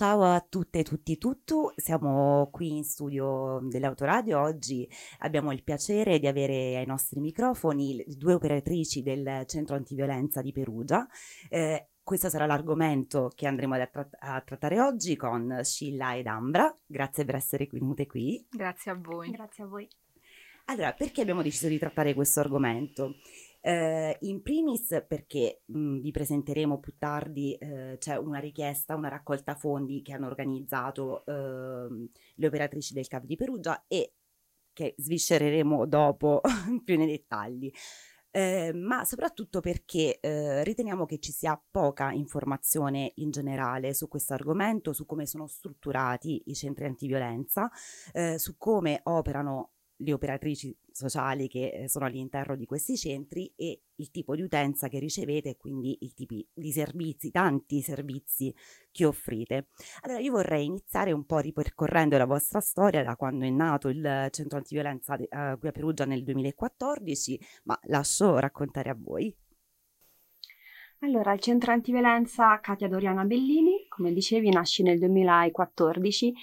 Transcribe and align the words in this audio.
Ciao 0.00 0.22
a 0.22 0.40
tutte 0.40 0.78
e 0.78 0.82
tutti 0.82 1.18
tutto, 1.18 1.74
siamo 1.76 2.48
qui 2.50 2.74
in 2.74 2.84
studio 2.84 3.60
dell'Autoradio. 3.64 4.40
Oggi 4.40 4.88
abbiamo 5.18 5.52
il 5.52 5.62
piacere 5.62 6.18
di 6.18 6.26
avere 6.26 6.78
ai 6.78 6.86
nostri 6.86 7.20
microfoni 7.20 8.02
due 8.06 8.32
operatrici 8.32 9.02
del 9.02 9.44
Centro 9.44 9.76
Antiviolenza 9.76 10.40
di 10.40 10.52
Perugia. 10.52 11.06
Eh, 11.50 11.88
questo 12.02 12.30
sarà 12.30 12.46
l'argomento 12.46 13.30
che 13.34 13.46
andremo 13.46 13.74
a, 13.74 13.86
tra- 13.88 14.08
a, 14.20 14.40
trattare 14.40 14.80
oggi 14.80 15.16
con 15.16 15.60
Scilla 15.64 16.16
ed 16.16 16.28
Ambra. 16.28 16.74
Grazie 16.86 17.26
per 17.26 17.34
essere 17.34 17.68
venute 17.70 18.06
qui. 18.06 18.42
Grazie 18.50 18.92
a 18.92 18.94
voi. 18.94 19.30
Grazie 19.30 19.64
a 19.64 19.66
voi. 19.66 19.86
Allora, 20.64 20.94
perché 20.94 21.20
abbiamo 21.20 21.42
deciso 21.42 21.68
di 21.68 21.78
trattare 21.78 22.14
questo 22.14 22.40
argomento? 22.40 23.16
Eh, 23.62 24.16
in 24.20 24.40
primis 24.40 25.04
perché 25.06 25.62
mh, 25.66 25.98
vi 25.98 26.10
presenteremo 26.10 26.78
più 26.80 26.94
tardi, 26.98 27.54
eh, 27.54 27.96
c'è 27.98 28.16
una 28.16 28.38
richiesta, 28.38 28.96
una 28.96 29.08
raccolta 29.08 29.54
fondi 29.54 30.00
che 30.02 30.12
hanno 30.14 30.26
organizzato 30.26 31.24
eh, 31.26 32.08
le 32.34 32.46
operatrici 32.46 32.94
del 32.94 33.06
CAV 33.06 33.24
di 33.24 33.36
Perugia 33.36 33.84
e 33.86 34.14
che 34.72 34.94
sviscereremo 34.96 35.86
dopo 35.86 36.40
più 36.84 36.96
nei 36.96 37.06
dettagli. 37.06 37.70
Eh, 38.32 38.72
ma 38.72 39.04
soprattutto 39.04 39.58
perché 39.60 40.20
eh, 40.20 40.62
riteniamo 40.62 41.04
che 41.04 41.18
ci 41.18 41.32
sia 41.32 41.60
poca 41.70 42.12
informazione 42.12 43.12
in 43.16 43.30
generale 43.30 43.92
su 43.92 44.06
questo 44.06 44.34
argomento, 44.34 44.92
su 44.92 45.04
come 45.04 45.26
sono 45.26 45.48
strutturati 45.48 46.44
i 46.46 46.54
centri 46.54 46.84
antiviolenza, 46.84 47.68
eh, 48.12 48.38
su 48.38 48.56
come 48.56 49.00
operano 49.04 49.72
le 50.00 50.12
operatrici 50.12 50.76
sociali 50.90 51.48
che 51.48 51.68
eh, 51.68 51.88
sono 51.88 52.06
all'interno 52.06 52.56
di 52.56 52.66
questi 52.66 52.96
centri 52.96 53.52
e 53.56 53.82
il 53.96 54.10
tipo 54.10 54.34
di 54.34 54.42
utenza 54.42 54.88
che 54.88 54.98
ricevete 54.98 55.56
quindi 55.56 55.96
i 56.00 56.12
tipi 56.12 56.46
di 56.52 56.72
servizi, 56.72 57.30
tanti 57.30 57.80
servizi 57.82 58.54
che 58.90 59.04
offrite. 59.04 59.68
Allora 60.02 60.20
io 60.20 60.32
vorrei 60.32 60.64
iniziare 60.64 61.12
un 61.12 61.24
po' 61.24 61.38
ripercorrendo 61.38 62.16
la 62.16 62.26
vostra 62.26 62.60
storia 62.60 63.02
da 63.02 63.16
quando 63.16 63.44
è 63.44 63.50
nato 63.50 63.88
il 63.88 64.28
centro 64.30 64.58
antiviolenza 64.58 65.14
uh, 65.14 65.58
qui 65.58 65.68
a 65.68 65.72
Perugia 65.72 66.04
nel 66.04 66.24
2014, 66.24 67.40
ma 67.64 67.78
lascio 67.84 68.38
raccontare 68.38 68.90
a 68.90 68.96
voi. 68.98 69.34
Allora, 71.02 71.32
il 71.32 71.40
centro 71.40 71.72
antiviolenza 71.72 72.60
Katia 72.60 72.86
Doriana 72.86 73.24
Bellini, 73.24 73.86
come 73.88 74.12
dicevi, 74.12 74.50
nasce 74.50 74.82
nel 74.82 74.98
2014 74.98 76.34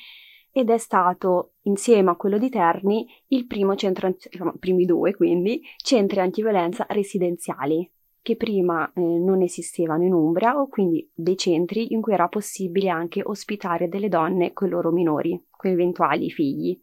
ed 0.59 0.71
è 0.71 0.79
stato, 0.79 1.51
insieme 1.63 2.09
a 2.09 2.15
quello 2.15 2.39
di 2.39 2.49
Terni, 2.49 3.07
il 3.27 3.45
primo 3.45 3.75
centro, 3.75 4.09
diciamo, 4.09 4.55
primi 4.57 4.85
due 4.85 5.13
quindi, 5.13 5.61
centri 5.77 6.19
antiviolenza 6.19 6.83
residenziali, 6.89 7.87
che 8.23 8.35
prima 8.37 8.91
eh, 8.95 9.01
non 9.01 9.43
esistevano 9.43 10.03
in 10.03 10.13
Umbria, 10.13 10.59
o 10.59 10.67
quindi 10.67 11.07
dei 11.13 11.37
centri 11.37 11.93
in 11.93 12.01
cui 12.01 12.13
era 12.13 12.27
possibile 12.27 12.89
anche 12.89 13.21
ospitare 13.23 13.87
delle 13.87 14.09
donne 14.09 14.53
con 14.53 14.69
i 14.69 14.71
loro 14.71 14.91
minori, 14.91 15.39
con 15.51 15.69
eventuali 15.69 16.31
figli. 16.31 16.81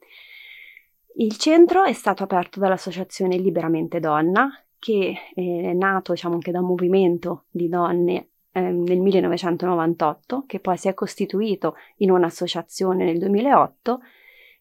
Il 1.17 1.37
centro 1.37 1.83
è 1.83 1.93
stato 1.93 2.23
aperto 2.23 2.61
dall'associazione 2.61 3.37
Liberamente 3.39 3.99
Donna, 3.99 4.51
che 4.79 5.15
è 5.35 5.73
nato 5.73 6.13
diciamo, 6.13 6.35
anche 6.35 6.53
da 6.53 6.61
un 6.61 6.67
movimento 6.67 7.47
di 7.51 7.69
donne 7.69 8.29
Ehm, 8.57 8.85
nel 8.85 9.01
1998, 9.01 10.45
che 10.47 10.61
poi 10.61 10.77
si 10.77 10.87
è 10.89 10.95
costituito 10.95 11.75
in 11.97 12.13
un'associazione 12.13 13.05
nel 13.05 13.19
2008 13.19 14.01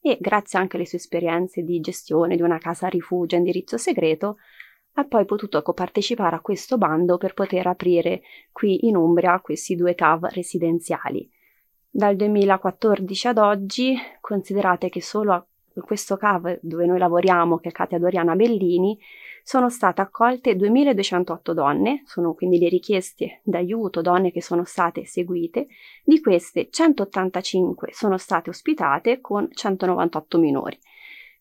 e 0.02 0.18
grazie 0.20 0.58
anche 0.58 0.78
alle 0.78 0.86
sue 0.88 0.98
esperienze 0.98 1.62
di 1.62 1.80
gestione 1.80 2.36
di 2.36 2.42
una 2.42 2.58
casa 2.58 2.88
rifugio 2.88 3.36
a 3.36 3.38
indirizzo 3.38 3.78
segreto 3.78 4.38
ha 4.96 5.06
poi 5.06 5.26
potuto 5.26 5.62
partecipare 5.62 6.36
a 6.36 6.42
questo 6.42 6.78
bando 6.78 7.18
per 7.18 7.34
poter 7.34 7.68
aprire 7.68 8.22
qui 8.52 8.88
in 8.88 8.96
Umbria 8.96 9.40
questi 9.40 9.76
due 9.76 9.96
CAV 9.96 10.26
residenziali. 10.32 11.30
Dal 11.90 12.16
2014 12.16 13.28
ad 13.28 13.38
oggi 13.38 13.96
considerate 14.20 14.90
che 14.90 15.02
solo 15.02 15.50
a 15.76 15.82
questo 15.82 16.18
CAV 16.18 16.60
dove 16.62 16.86
noi 16.86 17.00
lavoriamo, 17.00 17.58
che 17.58 17.70
è 17.70 17.72
Katia 17.72 18.00
Doriana 18.00 18.36
Bellini, 18.36 18.98
sono 19.44 19.70
state 19.70 20.02
accolte 20.02 20.56
2208 20.56 21.53
donne, 21.53 22.03
sono 22.06 22.34
quindi 22.34 22.58
le 22.59 22.70
richieste 22.70 23.42
d'aiuto, 23.44 24.02
donne 24.02 24.31
che 24.31 24.42
sono 24.42 24.64
state 24.64 25.06
seguite, 25.06 25.68
di 26.03 26.22
queste 26.22 26.70
185 26.70 27.90
sono 27.92 28.18
state 28.18 28.50
ospitate 28.50 29.20
con 29.20 29.50
198 29.52 30.38
minori. 30.38 30.80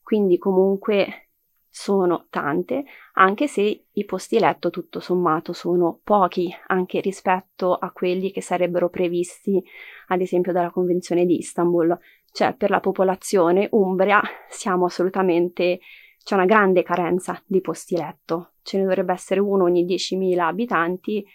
Quindi 0.02 0.36
comunque 0.36 1.28
sono 1.74 2.26
tante, 2.28 2.84
anche 3.14 3.48
se 3.48 3.84
i 3.90 4.04
posti 4.04 4.38
letto 4.38 4.68
tutto 4.68 5.00
sommato 5.00 5.54
sono 5.54 6.00
pochi, 6.04 6.54
anche 6.66 7.00
rispetto 7.00 7.74
a 7.74 7.90
quelli 7.92 8.30
che 8.30 8.42
sarebbero 8.42 8.90
previsti 8.90 9.60
ad 10.08 10.20
esempio 10.20 10.52
dalla 10.52 10.70
Convenzione 10.70 11.24
di 11.24 11.38
Istanbul. 11.38 11.98
Cioè 12.30 12.54
per 12.54 12.68
la 12.68 12.80
popolazione 12.80 13.68
umbria 13.72 14.20
siamo 14.50 14.84
assolutamente 14.84 15.80
c'è 16.22 16.34
una 16.34 16.44
grande 16.44 16.82
carenza 16.82 17.42
di 17.46 17.62
posti 17.62 17.96
letto, 17.96 18.52
ce 18.62 18.76
ne 18.76 18.84
dovrebbe 18.84 19.14
essere 19.14 19.40
uno 19.40 19.64
ogni 19.64 19.86
10.000 19.86 20.38
abitanti, 20.40 21.26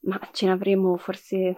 ma 0.00 0.18
ce 0.32 0.46
ne 0.46 0.52
avremo 0.52 0.96
forse 0.96 1.56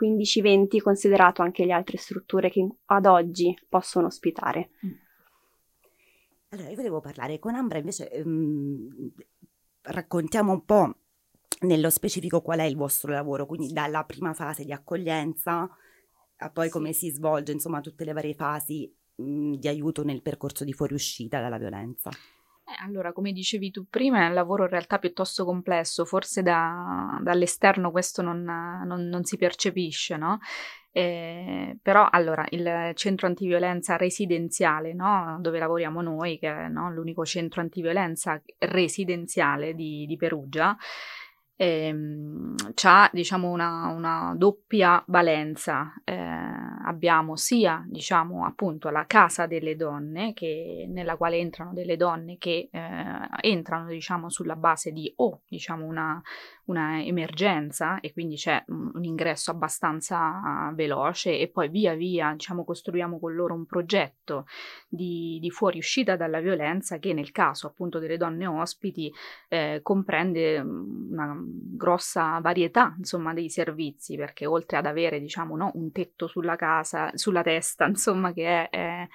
15-20 0.00 0.80
considerato 0.80 1.42
anche 1.42 1.66
le 1.66 1.72
altre 1.72 1.98
strutture 1.98 2.48
che 2.48 2.66
ad 2.86 3.04
oggi 3.04 3.54
possono 3.68 4.06
ospitare. 4.06 4.70
Mm. 4.84 5.03
Allora, 6.54 6.68
io 6.70 6.76
volevo 6.76 7.00
parlare 7.00 7.40
con 7.40 7.56
Ambra, 7.56 7.78
invece 7.78 8.08
ehm, 8.10 9.10
raccontiamo 9.82 10.52
un 10.52 10.64
po' 10.64 10.94
nello 11.62 11.90
specifico 11.90 12.42
qual 12.42 12.60
è 12.60 12.64
il 12.64 12.76
vostro 12.76 13.10
lavoro, 13.10 13.44
quindi 13.44 13.72
dalla 13.72 14.04
prima 14.04 14.32
fase 14.34 14.64
di 14.64 14.72
accoglienza 14.72 15.68
a 16.36 16.50
poi 16.50 16.66
sì. 16.66 16.70
come 16.70 16.92
si 16.92 17.10
svolge, 17.10 17.50
insomma, 17.50 17.80
tutte 17.80 18.04
le 18.04 18.12
varie 18.12 18.34
fasi 18.34 18.88
mh, 19.16 19.54
di 19.54 19.66
aiuto 19.66 20.04
nel 20.04 20.22
percorso 20.22 20.62
di 20.62 20.72
fuoriuscita 20.72 21.40
dalla 21.40 21.58
violenza? 21.58 22.10
Eh, 22.10 22.84
allora, 22.84 23.12
come 23.12 23.32
dicevi 23.32 23.72
tu 23.72 23.86
prima, 23.90 24.22
è 24.22 24.28
un 24.28 24.34
lavoro 24.34 24.62
in 24.62 24.70
realtà 24.70 25.00
piuttosto 25.00 25.44
complesso, 25.44 26.04
forse 26.04 26.42
da, 26.42 27.18
dall'esterno 27.20 27.90
questo 27.90 28.22
non, 28.22 28.42
non, 28.42 29.08
non, 29.08 29.24
si 29.24 29.36
percepisce, 29.36 30.16
no? 30.16 30.38
Eh, 30.96 31.76
però 31.82 32.06
allora 32.08 32.46
il 32.50 32.92
centro 32.94 33.26
antiviolenza 33.26 33.96
residenziale 33.96 34.92
no? 34.92 35.38
dove 35.40 35.58
lavoriamo 35.58 36.00
noi 36.02 36.38
che 36.38 36.48
è 36.48 36.68
no? 36.68 36.88
l'unico 36.92 37.24
centro 37.24 37.60
antiviolenza 37.60 38.40
residenziale 38.58 39.74
di, 39.74 40.06
di 40.06 40.16
Perugia 40.16 40.76
ehm, 41.56 42.54
ha 42.82 43.10
diciamo 43.12 43.50
una, 43.50 43.88
una, 43.88 44.34
doppia 44.36 45.02
valenza. 45.06 45.94
Eh, 46.04 46.14
abbiamo 46.14 47.36
sia 47.36 47.84
diciamo 47.86 48.44
appunto 48.44 48.90
la 48.90 49.06
casa 49.06 49.46
delle 49.46 49.76
donne 49.76 50.32
che, 50.32 50.86
nella 50.88 51.16
quale 51.16 51.38
entrano 51.38 51.72
delle 51.72 51.96
donne 51.96 52.36
che 52.38 52.68
eh, 52.70 53.28
entrano 53.40 53.88
diciamo 53.88 54.28
sulla 54.28 54.56
base 54.56 54.90
di 54.92 55.12
o 55.16 55.42
diciamo 55.46 55.84
una, 55.84 56.20
una 56.66 57.02
emergenza 57.02 58.00
e 58.00 58.12
quindi 58.12 58.36
c'è 58.36 58.62
un, 58.68 59.04
ingresso 59.04 59.50
abbastanza 59.50 60.72
veloce 60.74 61.38
e 61.38 61.48
poi 61.48 61.68
via 61.68 61.94
via 61.94 62.32
diciamo 62.32 62.64
costruiamo 62.64 63.18
con 63.18 63.34
loro 63.34 63.54
un 63.54 63.66
progetto 63.66 64.46
di, 64.88 65.38
di 65.40 65.50
fuoriuscita 65.50 66.16
dalla 66.16 66.40
violenza 66.40 66.98
che 66.98 67.12
nel 67.12 67.32
caso 67.32 67.66
appunto 67.66 67.98
delle 67.98 68.16
donne 68.16 68.46
ospiti 68.46 69.12
eh, 69.48 69.80
comprende 69.82 70.58
una 70.58 71.36
grossa 71.38 72.38
varietà 72.40 72.94
insomma 72.96 73.34
dei 73.34 73.50
servizi 73.50 74.16
perché 74.16 74.46
oltre 74.46 74.78
ad 74.78 74.86
avere 74.86 75.20
diciamo 75.20 75.56
no, 75.56 75.70
un 75.74 75.92
tetto 75.92 76.26
sulla 76.26 76.56
casa 76.56 77.10
sulla 77.14 77.42
testa 77.42 77.86
insomma 77.86 78.32
che 78.32 78.68
è, 78.68 78.68
è 78.70 79.08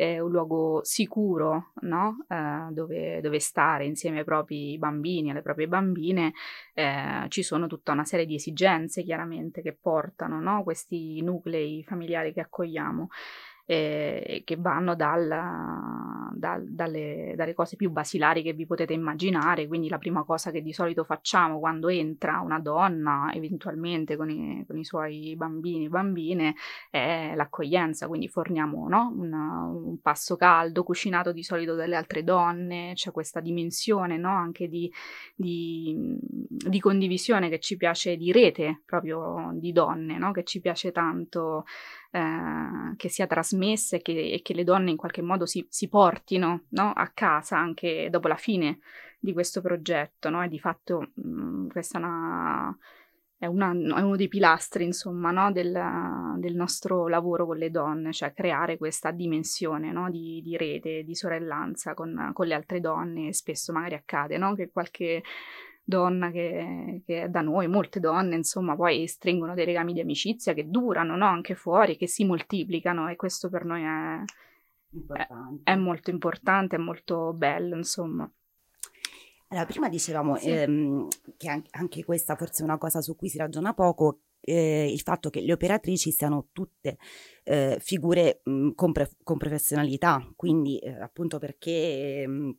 è 0.00 0.18
un 0.18 0.30
luogo 0.30 0.80
sicuro 0.82 1.72
no? 1.82 2.24
eh, 2.26 2.68
dove, 2.70 3.20
dove, 3.20 3.38
stare 3.38 3.84
insieme 3.84 4.20
ai 4.20 4.24
propri 4.24 4.78
bambini, 4.78 5.30
alle 5.30 5.42
proprie 5.42 5.68
bambine, 5.68 6.32
eh, 6.72 7.26
ci 7.28 7.42
sono 7.42 7.66
tutta 7.66 7.92
una 7.92 8.04
serie 8.06 8.24
di 8.24 8.34
esigenze 8.34 9.02
chiaramente 9.02 9.60
che 9.60 9.76
portano 9.78 10.40
no? 10.40 10.62
questi 10.62 11.20
nuclei 11.20 11.84
familiari 11.86 12.32
che 12.32 12.40
accogliamo 12.40 13.08
eh, 13.70 14.42
che 14.44 14.56
vanno 14.56 14.96
dal, 14.96 15.28
dal, 16.34 16.66
dalle, 16.68 17.34
dalle, 17.36 17.54
cose 17.54 17.76
più 17.76 17.88
basilari 17.90 18.42
che 18.42 18.52
vi 18.52 18.66
potete 18.66 18.94
immaginare, 18.94 19.68
quindi 19.68 19.88
la 19.88 19.98
prima 19.98 20.24
cosa 20.24 20.50
che 20.50 20.60
di 20.60 20.72
solito 20.72 21.04
facciamo 21.04 21.60
quando 21.60 21.86
entra 21.86 22.40
una 22.40 22.58
donna, 22.58 23.30
eventualmente 23.32 24.16
con 24.16 24.28
i, 24.28 24.64
con 24.66 24.76
i 24.76 24.84
suoi 24.84 25.36
bambini 25.36 25.84
e 25.84 25.88
bambine, 25.88 26.54
è 26.90 27.34
l'accoglienza, 27.36 28.08
quindi 28.08 28.26
forniamo 28.26 28.88
no? 28.88 29.14
un, 29.16 29.32
un, 29.32 30.00
pasto 30.00 30.34
caldo, 30.34 30.82
cucinato 30.82 31.30
di 31.30 31.44
solito 31.44 31.76
dalle 31.76 31.94
altre 31.94 32.24
donne, 32.24 32.94
c'è 32.94 33.12
questa 33.12 33.38
dimensione 33.38 34.16
no? 34.16 34.30
anche 34.30 34.66
di, 34.66 34.90
di, 35.36 36.18
di, 36.18 36.80
condivisione 36.80 37.48
che 37.48 37.60
ci 37.60 37.76
piace, 37.76 38.16
di 38.16 38.32
rete 38.32 38.82
proprio 38.84 39.52
di 39.54 39.70
donne, 39.70 40.18
no? 40.18 40.32
che 40.32 40.42
ci 40.42 40.60
piace 40.60 40.90
tanto 40.90 41.62
eh, 42.10 42.96
che 42.96 43.08
sia 43.08 43.28
trasmessa 43.28 43.58
e 43.96 44.02
che, 44.02 44.32
e 44.32 44.42
che, 44.42 44.54
le 44.54 44.64
donne 44.64 44.90
in 44.90 44.96
qualche 44.96 45.22
modo 45.22 45.46
si, 45.46 45.66
si 45.68 45.88
portino 45.88 46.64
no? 46.70 46.92
a 46.92 47.08
casa 47.08 47.56
anche 47.56 48.08
dopo 48.10 48.28
la 48.28 48.36
fine 48.36 48.80
di 49.18 49.32
questo 49.32 49.60
progetto. 49.60 50.30
No? 50.30 50.42
E 50.42 50.48
di 50.48 50.58
fatto 50.58 51.10
mh, 51.14 51.28
mm, 51.28 51.68
questa 51.68 51.98
è 51.98 52.00
una, 52.00 52.78
è, 53.38 53.46
una, 53.46 53.70
è 53.70 54.00
uno 54.02 54.16
dei 54.16 54.28
pilastri, 54.28 54.84
insomma, 54.84 55.30
no, 55.30 55.52
del, 55.52 55.72
del, 56.38 56.54
nostro 56.54 57.08
lavoro 57.08 57.46
con 57.46 57.56
le 57.56 57.70
donne, 57.70 58.12
cioè 58.12 58.32
creare 58.32 58.76
questa 58.76 59.10
dimensione 59.10 59.92
di, 60.10 60.40
di, 60.42 60.56
rete, 60.56 61.04
di 61.04 61.14
sorellanza 61.14 61.94
con, 61.94 62.30
con, 62.32 62.46
le 62.46 62.54
altre 62.54 62.80
donne. 62.80 63.32
Spesso 63.32 63.72
magari 63.72 63.94
accade 63.94 64.38
che 64.56 64.70
qualche 64.70 65.22
donna 65.90 66.30
che, 66.30 67.02
che, 67.04 67.24
è 67.24 67.28
da 67.28 67.42
noi, 67.42 67.68
molte 67.68 68.00
donne, 68.00 68.36
insomma, 68.36 68.74
poi 68.74 69.06
stringono 69.06 69.52
dei 69.52 69.66
legami 69.66 69.92
di 69.92 70.00
amicizia 70.00 70.54
che 70.54 70.70
durano 70.70 71.16
no? 71.16 71.26
anche 71.26 71.54
fuori, 71.54 71.98
che 71.98 72.06
si 72.06 72.24
moltiplicano 72.24 73.08
e 73.08 73.16
questo 73.16 73.50
per 73.50 73.66
noi 73.66 73.82
è, 73.82 74.24
è, 75.12 75.28
è 75.64 75.74
molto 75.76 76.08
importante, 76.08 76.76
è 76.76 76.78
molto 76.78 77.34
bello, 77.34 77.76
insomma. 77.76 78.30
Allora, 79.48 79.66
prima 79.66 79.88
dicevamo 79.88 80.36
sì. 80.36 80.48
ehm, 80.48 81.08
che 81.36 81.62
anche 81.70 82.04
questa 82.04 82.36
forse 82.36 82.62
è 82.62 82.64
una 82.64 82.78
cosa 82.78 83.00
su 83.00 83.16
cui 83.16 83.28
si 83.28 83.36
ragiona 83.36 83.74
poco, 83.74 84.20
eh, 84.40 84.90
il 84.90 85.00
fatto 85.00 85.28
che 85.28 85.40
le 85.40 85.52
operatrici 85.52 86.10
siano 86.12 86.48
tutte 86.52 86.98
eh, 87.44 87.76
figure 87.80 88.40
mh, 88.44 88.70
con, 88.70 88.92
pre- 88.92 89.10
con, 89.22 89.38
professionalità, 89.38 90.26
quindi 90.36 90.78
eh, 90.78 91.00
appunto 91.00 91.38
perché 91.38 92.26
mh, 92.26 92.50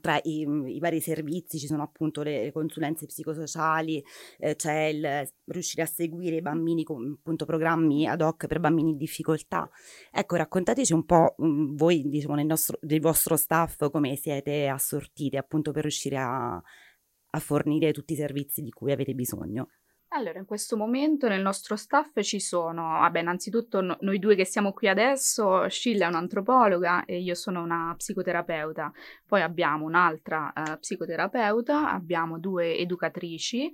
tra 0.00 0.18
i, 0.22 0.46
i, 0.66 0.78
vari 0.78 1.00
servizi 1.00 1.58
ci 1.58 1.66
sono 1.66 1.82
appunto 1.82 2.22
le 2.22 2.50
consulenze 2.52 3.06
psicosociali, 3.06 4.02
eh, 4.38 4.56
c'è 4.56 4.84
il 4.84 5.28
riuscire 5.46 5.82
a 5.82 5.86
seguire 5.86 6.36
i 6.36 6.42
bambini 6.42 6.84
con 6.84 7.16
appunto 7.18 7.44
programmi 7.44 8.06
ad 8.06 8.20
hoc 8.20 8.46
per 8.46 8.60
bambini 8.60 8.90
in 8.90 8.96
difficoltà. 8.96 9.68
Ecco, 10.10 10.36
raccontateci 10.36 10.92
un 10.92 11.04
po' 11.04 11.34
mh, 11.38 11.74
voi, 11.76 12.08
diciamo, 12.08 12.34
nel, 12.34 12.46
nostro, 12.46 12.78
del 12.80 13.00
vostro 13.00 13.36
staff 13.36 13.90
come 13.90 14.16
siete 14.16 14.68
assortiti 14.68 15.36
appunto 15.36 15.72
per 15.72 15.82
riuscire 15.82 16.16
a, 16.16 16.54
a 16.54 17.38
fornire 17.38 17.92
tutti 17.92 18.12
i 18.14 18.16
servizi 18.16 18.62
di 18.62 18.70
cui 18.70 18.92
avete 18.92 19.14
bisogno. 19.14 19.68
Allora, 20.10 20.38
in 20.38 20.44
questo 20.44 20.76
momento 20.76 21.28
nel 21.28 21.42
nostro 21.42 21.74
staff 21.76 22.20
ci 22.22 22.40
sono, 22.40 22.82
vabbè, 22.82 23.20
innanzitutto 23.20 23.80
no, 23.80 23.96
noi 24.00 24.18
due 24.18 24.36
che 24.36 24.44
siamo 24.44 24.72
qui 24.72 24.88
adesso, 24.88 25.68
Scilla 25.68 26.06
è 26.06 26.08
un'antropologa 26.08 27.04
e 27.04 27.20
io 27.20 27.34
sono 27.34 27.62
una 27.62 27.92
psicoterapeuta, 27.96 28.92
poi 29.26 29.42
abbiamo 29.42 29.84
un'altra 29.84 30.52
uh, 30.54 30.78
psicoterapeuta, 30.78 31.90
abbiamo 31.90 32.38
due 32.38 32.76
educatrici 32.78 33.70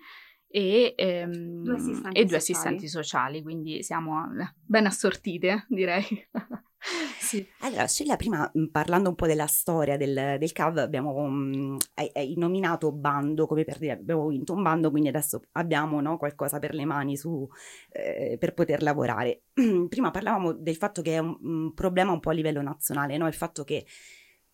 e, 0.49 0.95
ehm, 0.97 1.63
due 1.63 1.75
assistenti, 1.75 2.21
e 2.21 2.25
due 2.25 2.37
assistenti 2.37 2.89
sociali. 2.89 3.43
quindi 3.43 3.83
siamo 3.83 4.27
ben 4.67 4.87
assortite, 4.87 5.67
direi. 5.69 6.05
sì. 7.19 7.47
Allora, 7.61 7.87
Scilla, 7.87 8.17
prima 8.17 8.51
mm, 8.57 8.67
parlando 8.67 9.09
un 9.11 9.15
po' 9.15 9.27
della 9.27 9.47
storia 9.47 9.97
del, 9.97 10.37
del 10.39 10.53
CAV, 10.53 10.79
abbiamo 10.79 11.15
um, 11.15 11.77
hai, 11.95 12.11
hai, 12.15 12.35
nominato 12.37 12.93
bando, 12.93 13.47
come 13.47 13.65
per 13.65 13.79
dire, 13.79 13.93
abbiamo 13.93 14.27
vinto 14.29 14.53
un 14.53 14.63
bando, 14.63 14.91
quindi 14.91 15.09
adesso 15.09 15.43
abbiamo 15.53 16.01
no, 16.01 16.17
qualcosa 16.19 16.59
per 16.59 16.75
le 16.75 16.85
mani 16.85 17.17
su, 17.17 17.49
eh, 17.91 18.37
per 18.39 18.55
poter 18.55 18.83
lavorare. 18.83 19.45
prima 19.89 20.11
parlavamo 20.11 20.53
del 20.53 20.77
fatto 20.77 21.03
che 21.03 21.15
è 21.15 21.19
un, 21.19 21.37
un 21.41 21.75
problema 21.75 22.13
un 22.13 22.21
po' 22.21 22.31
a 22.31 22.35
livello 22.35 22.63
nazionale, 22.63 23.17
no? 23.17 23.27
il 23.27 23.35
fatto 23.35 23.65
che 23.65 23.87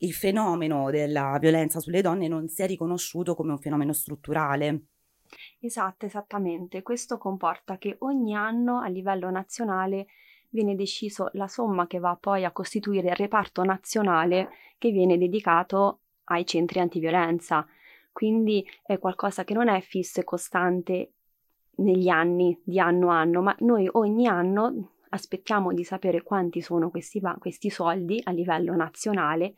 il 0.01 0.13
fenomeno 0.13 0.91
della 0.91 1.37
violenza 1.41 1.81
sulle 1.81 2.03
donne 2.03 2.29
non 2.29 2.49
sia 2.49 2.67
riconosciuto 2.67 3.35
come 3.35 3.53
un 3.53 3.59
fenomeno 3.59 3.93
strutturale 3.93 4.83
Esatto, 5.61 6.07
esattamente. 6.07 6.83
Questo 6.83 7.19
comporta 7.19 7.79
che 7.79 7.97
ogni 8.01 8.35
anno 8.35 8.81
a 8.81 8.89
livello 8.89 9.31
nazionale 9.31 10.07
viene 10.50 10.75
deciso 10.75 11.31
la 11.33 11.49
somma 11.49 11.87
che 11.87 11.99
va 11.99 12.17
poi 12.19 12.45
a 12.45 12.53
costituire 12.53 13.09
il 13.09 13.17
reparto 13.17 13.62
nazionale 13.65 14.50
che 14.79 14.91
viene 14.91 15.19
dedicato 15.19 16.00
ai 16.25 16.47
centri 16.47 16.81
antiviolenza. 16.81 17.67
Quindi 18.12 18.67
è 18.83 18.99
qualcosa 18.99 19.45
che 19.45 19.55
non 19.55 19.69
è 19.69 19.81
fisso 19.81 20.21
e 20.21 20.25
costante 20.25 21.12
negli 21.77 22.09
anni, 22.09 22.61
di 22.65 22.81
anno 22.81 23.11
a 23.11 23.21
anno, 23.21 23.43
ma 23.43 23.55
noi 23.61 23.89
ogni 23.93 24.27
anno 24.27 24.95
aspettiamo 25.11 25.73
di 25.73 25.85
sapere 25.85 26.23
quanti 26.23 26.61
sono 26.61 26.91
questi, 26.91 27.21
questi 27.39 27.71
soldi 27.71 28.21
a 28.25 28.31
livello 28.31 28.75
nazionale 28.75 29.55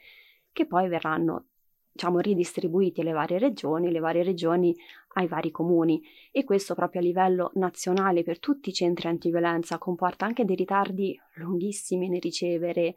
che 0.53 0.67
poi 0.67 0.89
verranno 0.89 1.47
diciamo, 1.93 2.19
ridistribuiti 2.19 3.01
alle 3.01 3.13
varie 3.13 3.39
regioni, 3.39 3.91
le 3.91 3.99
varie 3.99 4.23
regioni 4.23 4.77
ai 5.15 5.27
vari 5.27 5.51
comuni. 5.51 6.03
E 6.31 6.45
questo 6.45 6.75
proprio 6.75 7.01
a 7.01 7.05
livello 7.05 7.51
nazionale 7.55 8.23
per 8.23 8.39
tutti 8.39 8.71
i 8.71 8.75
centri 8.75 9.09
antiviolenza 9.09 9.79
comporta 9.79 10.25
anche 10.25 10.45
dei 10.45 10.57
ritardi 10.57 11.19
lunghissimi 11.35 12.09
nel 12.09 12.21
ricevere 12.21 12.97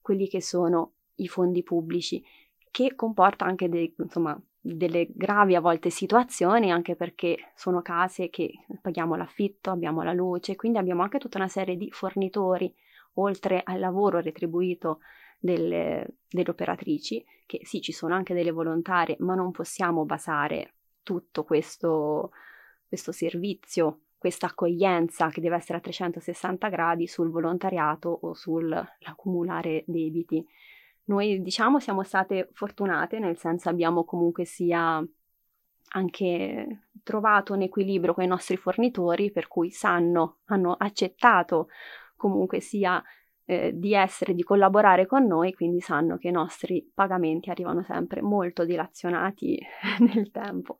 quelli 0.00 0.28
che 0.28 0.42
sono 0.42 0.92
i 1.16 1.28
fondi 1.28 1.62
pubblici 1.62 2.22
che 2.70 2.96
comporta 2.96 3.44
anche 3.44 3.68
de, 3.68 3.94
insomma, 3.96 4.36
delle 4.60 5.08
gravi 5.14 5.54
a 5.54 5.60
volte 5.60 5.90
situazioni 5.90 6.72
anche 6.72 6.96
perché 6.96 7.52
sono 7.54 7.82
case 7.82 8.30
che 8.30 8.50
paghiamo 8.80 9.14
l'affitto, 9.14 9.70
abbiamo 9.70 10.02
la 10.02 10.12
luce, 10.12 10.56
quindi 10.56 10.78
abbiamo 10.78 11.02
anche 11.02 11.18
tutta 11.18 11.38
una 11.38 11.48
serie 11.48 11.76
di 11.76 11.88
fornitori 11.92 12.74
oltre 13.14 13.60
al 13.62 13.78
lavoro 13.78 14.20
retribuito 14.20 15.00
delle, 15.38 16.16
delle 16.28 16.50
operatrici, 16.50 17.24
che 17.46 17.60
sì, 17.64 17.80
ci 17.80 17.92
sono 17.92 18.14
anche 18.14 18.34
delle 18.34 18.50
volontarie, 18.50 19.16
ma 19.20 19.34
non 19.34 19.50
possiamo 19.50 20.04
basare 20.04 20.74
tutto 21.02 21.44
questo, 21.44 22.32
questo 22.88 23.12
servizio, 23.12 24.00
questa 24.18 24.46
accoglienza 24.46 25.28
che 25.28 25.40
deve 25.40 25.56
essere 25.56 25.78
a 25.78 25.82
360 25.82 26.68
gradi 26.68 27.06
sul 27.06 27.30
volontariato 27.30 28.08
o 28.08 28.32
sull'accumulare 28.32 29.84
debiti. 29.86 30.44
Noi 31.04 31.42
diciamo 31.42 31.78
siamo 31.78 32.02
state 32.02 32.48
fortunate, 32.52 33.18
nel 33.18 33.36
senso 33.36 33.68
abbiamo 33.68 34.04
comunque 34.04 34.46
sia 34.46 35.06
anche 35.90 36.86
trovato 37.02 37.52
un 37.52 37.62
equilibrio 37.62 38.14
con 38.14 38.24
i 38.24 38.28
nostri 38.28 38.56
fornitori, 38.56 39.30
per 39.30 39.46
cui 39.46 39.70
sanno, 39.70 40.38
hanno 40.46 40.72
accettato 40.72 41.68
comunque 42.16 42.60
sia 42.60 43.02
eh, 43.46 43.72
di 43.74 43.94
essere, 43.94 44.34
di 44.34 44.42
collaborare 44.42 45.06
con 45.06 45.26
noi, 45.26 45.52
quindi 45.52 45.80
sanno 45.80 46.16
che 46.16 46.28
i 46.28 46.32
nostri 46.32 46.90
pagamenti 46.94 47.50
arrivano 47.50 47.82
sempre 47.82 48.22
molto 48.22 48.64
dilazionati 48.64 49.58
nel 50.14 50.30
tempo. 50.30 50.78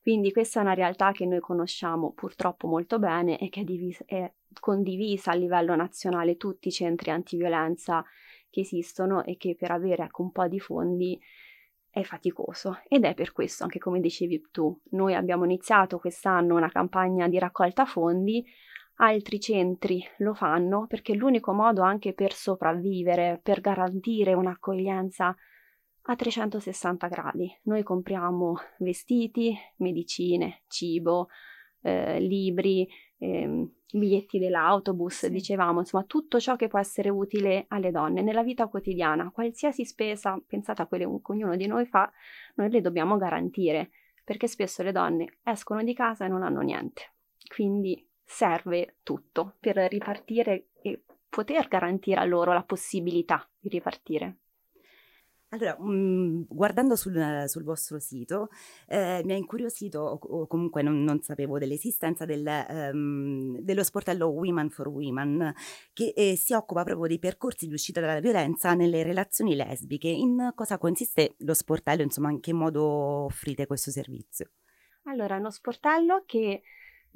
Quindi 0.00 0.32
questa 0.32 0.60
è 0.60 0.62
una 0.62 0.74
realtà 0.74 1.12
che 1.12 1.26
noi 1.26 1.40
conosciamo 1.40 2.12
purtroppo 2.12 2.68
molto 2.68 2.98
bene 2.98 3.38
e 3.38 3.48
che 3.48 3.60
è, 3.60 3.64
divisa, 3.64 4.02
è 4.06 4.32
condivisa 4.58 5.32
a 5.32 5.34
livello 5.34 5.74
nazionale 5.74 6.36
tutti 6.36 6.68
i 6.68 6.72
centri 6.72 7.10
antiviolenza 7.10 8.04
che 8.48 8.60
esistono 8.60 9.24
e 9.24 9.36
che 9.36 9.54
per 9.54 9.70
avere 9.70 10.04
ecco, 10.04 10.22
un 10.22 10.32
po' 10.32 10.46
di 10.48 10.60
fondi 10.60 11.20
è 11.90 12.02
faticoso 12.02 12.80
ed 12.88 13.04
è 13.04 13.14
per 13.14 13.32
questo, 13.32 13.64
anche 13.64 13.78
come 13.78 14.00
dicevi 14.00 14.48
tu, 14.50 14.78
noi 14.90 15.14
abbiamo 15.14 15.44
iniziato 15.44 15.98
quest'anno 15.98 16.54
una 16.54 16.70
campagna 16.70 17.26
di 17.26 17.38
raccolta 17.38 17.86
fondi 17.86 18.44
Altri 18.98 19.38
centri 19.40 20.02
lo 20.18 20.32
fanno 20.32 20.86
perché 20.86 21.14
l'unico 21.14 21.52
modo 21.52 21.82
anche 21.82 22.14
per 22.14 22.32
sopravvivere, 22.32 23.40
per 23.42 23.60
garantire 23.60 24.32
un'accoglienza 24.32 25.36
a 26.08 26.16
360 26.16 27.06
gradi. 27.08 27.54
Noi 27.64 27.82
compriamo 27.82 28.54
vestiti, 28.78 29.54
medicine, 29.76 30.62
cibo, 30.68 31.28
eh, 31.82 32.20
libri, 32.20 32.88
eh, 33.18 33.68
biglietti 33.92 34.38
dell'autobus, 34.38 35.26
sì. 35.26 35.30
dicevamo, 35.30 35.80
insomma 35.80 36.04
tutto 36.04 36.40
ciò 36.40 36.56
che 36.56 36.68
può 36.68 36.78
essere 36.78 37.10
utile 37.10 37.66
alle 37.68 37.90
donne 37.90 38.22
nella 38.22 38.42
vita 38.42 38.66
quotidiana. 38.66 39.30
Qualsiasi 39.30 39.84
spesa, 39.84 40.40
pensate 40.46 40.82
a 40.82 40.86
quelle 40.86 41.04
che 41.04 41.32
ognuno 41.32 41.56
di 41.56 41.66
noi 41.66 41.86
fa, 41.86 42.10
noi 42.54 42.70
le 42.70 42.80
dobbiamo 42.80 43.16
garantire, 43.16 43.90
perché 44.24 44.48
spesso 44.48 44.82
le 44.82 44.92
donne 44.92 45.38
escono 45.42 45.82
di 45.82 45.94
casa 45.94 46.24
e 46.24 46.28
non 46.28 46.42
hanno 46.42 46.60
niente. 46.60 47.12
Quindi 47.46 48.05
serve 48.26 48.96
tutto 49.02 49.54
per 49.60 49.76
ripartire 49.76 50.66
e 50.82 51.02
poter 51.28 51.68
garantire 51.68 52.20
a 52.20 52.24
loro 52.24 52.52
la 52.52 52.64
possibilità 52.64 53.48
di 53.58 53.68
ripartire. 53.68 54.38
Allora, 55.50 55.76
mh, 55.78 55.92
mm, 55.92 56.42
guardando 56.48 56.96
sul, 56.96 57.44
sul, 57.46 57.62
vostro 57.62 58.00
sito, 58.00 58.48
eh, 58.88 59.22
mi 59.24 59.32
ha 59.32 59.36
incuriosito, 59.36 60.00
o, 60.00 60.18
o 60.20 60.46
comunque 60.48 60.82
non, 60.82 61.04
non, 61.04 61.22
sapevo 61.22 61.56
dell'esistenza 61.58 62.24
del, 62.24 62.44
um, 62.92 63.56
dello 63.60 63.84
sportello 63.84 64.26
Women 64.26 64.70
for 64.70 64.88
Women, 64.88 65.54
che 65.92 66.12
eh, 66.16 66.36
si 66.36 66.52
occupa 66.52 66.82
proprio 66.82 67.06
dei 67.06 67.20
percorsi 67.20 67.68
di 67.68 67.74
uscita 67.74 68.00
dalla 68.00 68.18
violenza 68.18 68.74
nelle 68.74 69.04
relazioni 69.04 69.54
lesbiche. 69.54 70.08
In 70.08 70.52
cosa 70.54 70.78
consiste 70.78 71.36
lo 71.38 71.54
sportello? 71.54 72.02
Insomma, 72.02 72.32
in 72.32 72.40
che 72.40 72.52
modo 72.52 72.84
offrite 72.84 73.66
questo 73.66 73.92
servizio? 73.92 74.50
Allora, 75.04 75.36
è 75.36 75.38
uno 75.38 75.50
sportello 75.50 76.24
che 76.26 76.62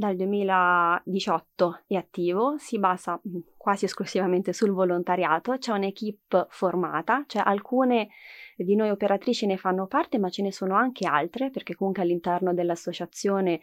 dal 0.00 0.16
2018 0.16 1.82
è 1.86 1.94
attivo, 1.94 2.56
si 2.56 2.78
basa 2.78 3.20
mm, 3.28 3.40
quasi 3.58 3.84
esclusivamente 3.84 4.54
sul 4.54 4.70
volontariato, 4.70 5.58
c'è 5.58 5.72
un'equipe 5.72 6.46
formata, 6.48 7.24
cioè 7.26 7.42
alcune 7.44 8.08
di 8.56 8.76
noi 8.76 8.88
operatrici 8.88 9.44
ne 9.44 9.58
fanno 9.58 9.86
parte, 9.86 10.18
ma 10.18 10.30
ce 10.30 10.40
ne 10.40 10.52
sono 10.52 10.74
anche 10.74 11.06
altre, 11.06 11.50
perché 11.50 11.74
comunque 11.74 12.02
all'interno 12.02 12.54
dell'associazione 12.54 13.60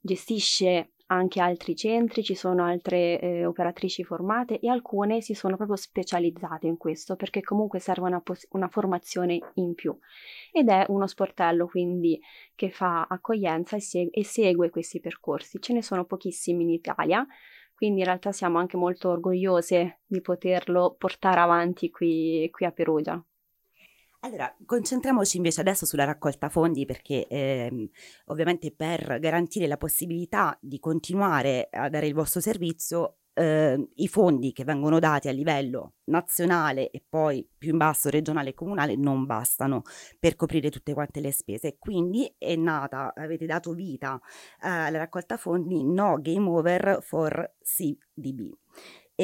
gestisce 0.00 0.92
anche 1.12 1.40
altri 1.40 1.76
centri, 1.76 2.22
ci 2.22 2.34
sono 2.34 2.64
altre 2.64 3.20
eh, 3.20 3.44
operatrici 3.44 4.04
formate 4.04 4.58
e 4.58 4.68
alcune 4.68 5.20
si 5.20 5.34
sono 5.34 5.56
proprio 5.56 5.76
specializzate 5.76 6.66
in 6.66 6.76
questo 6.76 7.16
perché 7.16 7.42
comunque 7.42 7.78
serve 7.78 8.08
una, 8.08 8.20
pos- 8.20 8.46
una 8.50 8.68
formazione 8.68 9.38
in 9.54 9.74
più 9.74 9.96
ed 10.50 10.68
è 10.68 10.86
uno 10.88 11.06
sportello 11.06 11.66
quindi 11.66 12.20
che 12.54 12.70
fa 12.70 13.06
accoglienza 13.08 13.76
e, 13.76 13.80
seg- 13.80 14.10
e 14.16 14.24
segue 14.24 14.70
questi 14.70 15.00
percorsi. 15.00 15.60
Ce 15.60 15.72
ne 15.72 15.82
sono 15.82 16.04
pochissimi 16.04 16.62
in 16.62 16.70
Italia, 16.70 17.26
quindi 17.74 18.00
in 18.00 18.06
realtà 18.06 18.32
siamo 18.32 18.58
anche 18.58 18.76
molto 18.76 19.10
orgogliose 19.10 20.00
di 20.06 20.20
poterlo 20.20 20.94
portare 20.98 21.40
avanti 21.40 21.90
qui, 21.90 22.48
qui 22.50 22.66
a 22.66 22.70
Perugia. 22.72 23.22
Allora, 24.24 24.54
concentriamoci 24.66 25.36
invece 25.36 25.60
adesso 25.62 25.84
sulla 25.84 26.04
raccolta 26.04 26.48
fondi 26.48 26.84
perché 26.86 27.26
ehm, 27.26 27.88
ovviamente 28.26 28.70
per 28.70 29.18
garantire 29.18 29.66
la 29.66 29.76
possibilità 29.76 30.56
di 30.60 30.78
continuare 30.78 31.66
a 31.72 31.88
dare 31.88 32.06
il 32.06 32.14
vostro 32.14 32.40
servizio, 32.40 33.16
eh, 33.34 33.88
i 33.96 34.06
fondi 34.06 34.52
che 34.52 34.62
vengono 34.62 35.00
dati 35.00 35.26
a 35.26 35.32
livello 35.32 35.94
nazionale 36.04 36.90
e 36.90 37.02
poi 37.06 37.44
più 37.58 37.72
in 37.72 37.78
basso 37.78 38.10
regionale 38.10 38.50
e 38.50 38.54
comunale 38.54 38.94
non 38.94 39.26
bastano 39.26 39.82
per 40.20 40.36
coprire 40.36 40.70
tutte 40.70 40.94
quante 40.94 41.20
le 41.20 41.32
spese. 41.32 41.76
Quindi 41.76 42.32
è 42.38 42.54
nata, 42.54 43.12
avete 43.16 43.46
dato 43.46 43.72
vita 43.72 44.20
eh, 44.62 44.68
alla 44.68 44.98
raccolta 44.98 45.36
fondi 45.36 45.82
No 45.82 46.20
Game 46.20 46.48
Over 46.48 46.98
for 47.02 47.54
CDB. 47.60 48.52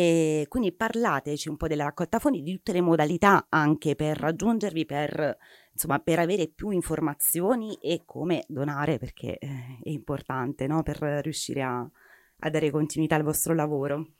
E 0.00 0.46
quindi 0.48 0.70
parlateci 0.70 1.48
un 1.48 1.56
po' 1.56 1.66
della 1.66 1.82
raccolta 1.82 2.20
fondi, 2.20 2.40
di 2.40 2.52
tutte 2.52 2.72
le 2.72 2.80
modalità 2.80 3.46
anche 3.48 3.96
per 3.96 4.16
raggiungervi, 4.16 4.86
per, 4.86 5.36
insomma, 5.72 5.98
per 5.98 6.20
avere 6.20 6.46
più 6.46 6.70
informazioni 6.70 7.76
e 7.82 8.02
come 8.06 8.44
donare, 8.46 8.98
perché 8.98 9.38
eh, 9.38 9.48
è 9.82 9.88
importante 9.88 10.68
no? 10.68 10.84
per 10.84 10.98
riuscire 11.00 11.62
a, 11.62 11.80
a 11.80 12.48
dare 12.48 12.70
continuità 12.70 13.16
al 13.16 13.24
vostro 13.24 13.54
lavoro. 13.54 14.10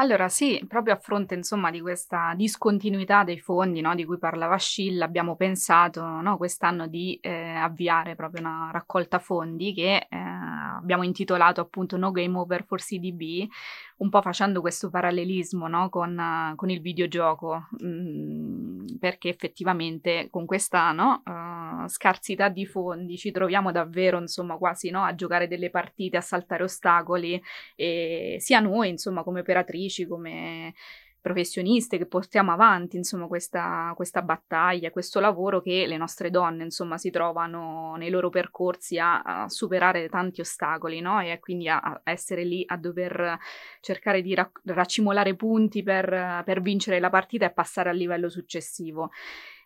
Allora 0.00 0.30
sì, 0.30 0.64
proprio 0.66 0.94
a 0.94 0.96
fronte 0.96 1.34
insomma 1.34 1.70
di 1.70 1.78
questa 1.82 2.32
discontinuità 2.34 3.22
dei 3.22 3.38
fondi 3.38 3.82
no, 3.82 3.94
di 3.94 4.06
cui 4.06 4.16
parlava 4.16 4.56
Scilla, 4.56 5.04
abbiamo 5.04 5.36
pensato 5.36 6.02
no, 6.02 6.38
quest'anno 6.38 6.86
di 6.86 7.18
eh, 7.20 7.54
avviare 7.54 8.14
proprio 8.16 8.40
una 8.40 8.70
raccolta 8.72 9.18
fondi 9.18 9.74
che 9.74 10.06
eh, 10.08 10.16
abbiamo 10.16 11.02
intitolato 11.02 11.60
appunto 11.60 11.98
No 11.98 12.12
Game 12.12 12.34
Over 12.38 12.64
for 12.64 12.80
CDB, 12.80 13.46
un 13.98 14.08
po' 14.08 14.22
facendo 14.22 14.62
questo 14.62 14.88
parallelismo 14.88 15.68
no, 15.68 15.90
con, 15.90 16.54
con, 16.56 16.70
il 16.70 16.80
videogioco, 16.80 17.68
mh, 17.80 17.86
mm, 17.86 18.86
perché 18.98 19.28
effettivamente 19.28 20.28
con 20.30 20.46
questa 20.46 20.92
no, 20.92 21.22
uh, 21.26 21.30
scarsità 21.88 22.48
di 22.48 22.66
fondi 22.66 23.16
ci 23.16 23.30
troviamo 23.30 23.72
davvero 23.72 24.18
insomma 24.18 24.56
quasi 24.56 24.90
no, 24.90 25.04
a 25.04 25.14
giocare 25.14 25.48
delle 25.48 25.70
partite, 25.70 26.16
a 26.16 26.20
saltare 26.20 26.62
ostacoli, 26.64 27.40
e 27.76 28.36
sia 28.40 28.60
noi 28.60 28.88
insomma 28.90 29.22
come 29.22 29.40
operatrici, 29.40 30.06
come 30.06 30.74
professioniste 31.20 31.98
che 31.98 32.06
portiamo 32.06 32.50
avanti 32.52 32.96
insomma 32.96 33.26
questa, 33.26 33.92
questa, 33.94 34.22
battaglia, 34.22 34.90
questo 34.90 35.20
lavoro 35.20 35.60
che 35.60 35.86
le 35.86 35.96
nostre 35.96 36.30
donne 36.30 36.64
insomma 36.64 36.96
si 36.96 37.10
trovano 37.10 37.94
nei 37.96 38.10
loro 38.10 38.30
percorsi 38.30 38.98
a, 38.98 39.20
a 39.20 39.48
superare 39.48 40.08
tanti 40.08 40.40
ostacoli 40.40 41.00
no? 41.00 41.20
e 41.20 41.38
quindi 41.38 41.68
a, 41.68 41.78
a, 41.78 42.00
essere 42.04 42.44
lì 42.44 42.64
a 42.66 42.76
dover 42.76 43.38
cercare 43.80 44.22
di 44.22 44.34
ra- 44.34 44.50
raccimolare 44.64 45.34
punti 45.34 45.82
per, 45.82 46.42
per 46.44 46.62
vincere 46.62 46.98
la 47.00 47.10
partita 47.10 47.44
e 47.46 47.50
passare 47.52 47.90
al 47.90 47.96
livello 47.96 48.30
successivo. 48.30 49.10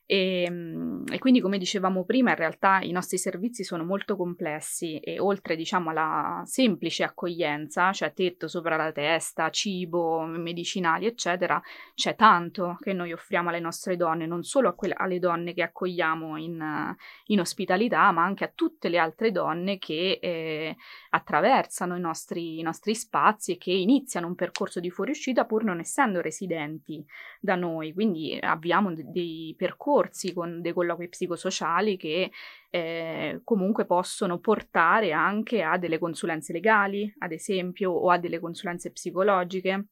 E, 0.07 0.43
ehm, 0.43 1.05
e, 1.11 1.19
quindi, 1.19 1.41
come 1.41 1.59
dicevamo 1.59 2.05
prima, 2.05 2.31
in 2.31 2.37
realtà 2.37 2.81
i 2.81 2.93
nostri 2.93 3.17
servizi 3.19 3.65
sono 3.65 3.85
molto 3.85 4.17
complessi 4.17 4.99
e 4.99 5.19
oltre, 5.19 5.57
diciamo, 5.57 5.91
alla 5.91 6.43
semplice 6.45 7.05
accoglienza, 7.05 7.93
cioè 7.93 8.13
tetto 8.13 8.47
sopra 8.49 8.77
la 8.77 8.93
testa, 8.93 9.51
cibo, 9.51 10.23
medicinali, 10.23 11.07
eccetera, 11.07 11.61
c'è 11.95 12.15
tanto 12.17 12.77
che 12.81 12.93
noi 12.93 13.13
offriamo 13.13 13.49
alle 13.49 13.61
nostre 13.61 13.97
donne, 13.97 14.27
non 14.27 14.43
solo 14.43 14.75
quelle, 14.75 14.95
alle 14.97 15.19
donne 15.19 15.55
che 15.55 15.63
accogliamo 15.63 16.37
in, 16.37 16.95
in, 17.27 17.41
ospitalità, 17.41 18.11
ma 18.13 18.25
anche 18.25 18.45
a 18.45 18.53
tutte 18.55 18.89
le 18.89 18.99
altre 18.99 19.31
donne 19.31 19.79
che 19.79 20.19
eh, 20.21 20.77
attraversano 21.11 21.97
i 21.97 22.01
nostri, 22.01 22.59
i 22.59 22.63
nostri 22.63 22.95
spazi 22.95 23.53
e 23.53 23.57
che 23.57 23.73
iniziano 23.73 24.27
un 24.27 24.35
percorso 24.35 24.81
di 24.81 24.91
fuoriuscita 24.91 25.45
pur 25.45 25.65
non 25.65 25.79
essendo 25.81 26.21
residenti 26.21 27.05
da 27.41 27.55
noi. 27.55 27.93
Quindi 27.93 28.39
abbiamo 28.41 28.93
dei 28.93 29.55
percorsi 29.57 29.93
percorsi 29.95 30.33
con 30.33 30.61
dei 30.61 30.73
colloqui 30.73 31.09
psicosociali 31.09 31.97
che 31.97 32.31
eh, 32.71 33.41
comunque 33.45 33.87
possono 33.87 34.39
portare 34.39 35.13
anche 35.13 35.63
a 35.63 35.79
delle 35.79 35.99
consulenze 35.99 36.53
legali, 36.53 37.13
ad 37.19 37.33
esempio, 37.33 37.93
o 37.93 38.11
a 38.11 38.19
delle 38.19 38.41
consulenze 38.41 38.91
psicologiche 38.91 39.87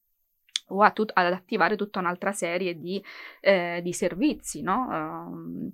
o 0.68 0.92
tut- 0.92 1.12
ad 1.14 1.32
attivare 1.32 1.76
tutta 1.76 2.00
un'altra 2.00 2.32
serie 2.32 2.78
di, 2.78 3.02
eh, 3.40 3.80
di 3.82 3.92
servizi, 3.92 4.62
no? 4.62 4.86
Um, 4.90 5.72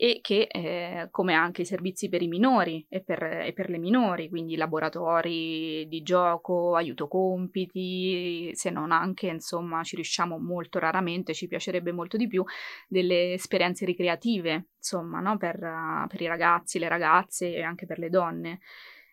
e 0.00 0.20
che, 0.22 0.46
eh, 0.48 1.08
come 1.10 1.34
anche 1.34 1.62
i 1.62 1.64
servizi 1.64 2.08
per 2.08 2.22
i 2.22 2.28
minori 2.28 2.86
e 2.88 3.02
per, 3.02 3.20
e 3.20 3.52
per, 3.52 3.68
le 3.68 3.78
minori, 3.78 4.28
quindi 4.28 4.54
laboratori 4.54 5.88
di 5.88 6.02
gioco, 6.02 6.76
aiuto 6.76 7.08
compiti, 7.08 8.48
se 8.54 8.70
non 8.70 8.92
anche, 8.92 9.26
insomma, 9.26 9.82
ci 9.82 9.96
riusciamo 9.96 10.38
molto 10.38 10.78
raramente, 10.78 11.34
ci 11.34 11.48
piacerebbe 11.48 11.90
molto 11.90 12.16
di 12.16 12.28
più, 12.28 12.44
delle 12.86 13.32
esperienze 13.32 13.84
ricreative, 13.84 14.68
insomma, 14.76 15.18
no? 15.18 15.36
per, 15.36 15.58
per, 16.06 16.20
i 16.20 16.28
ragazzi, 16.28 16.78
le 16.78 16.88
ragazze 16.88 17.52
e 17.52 17.62
anche 17.62 17.84
per 17.84 17.98
le 17.98 18.08
donne. 18.08 18.60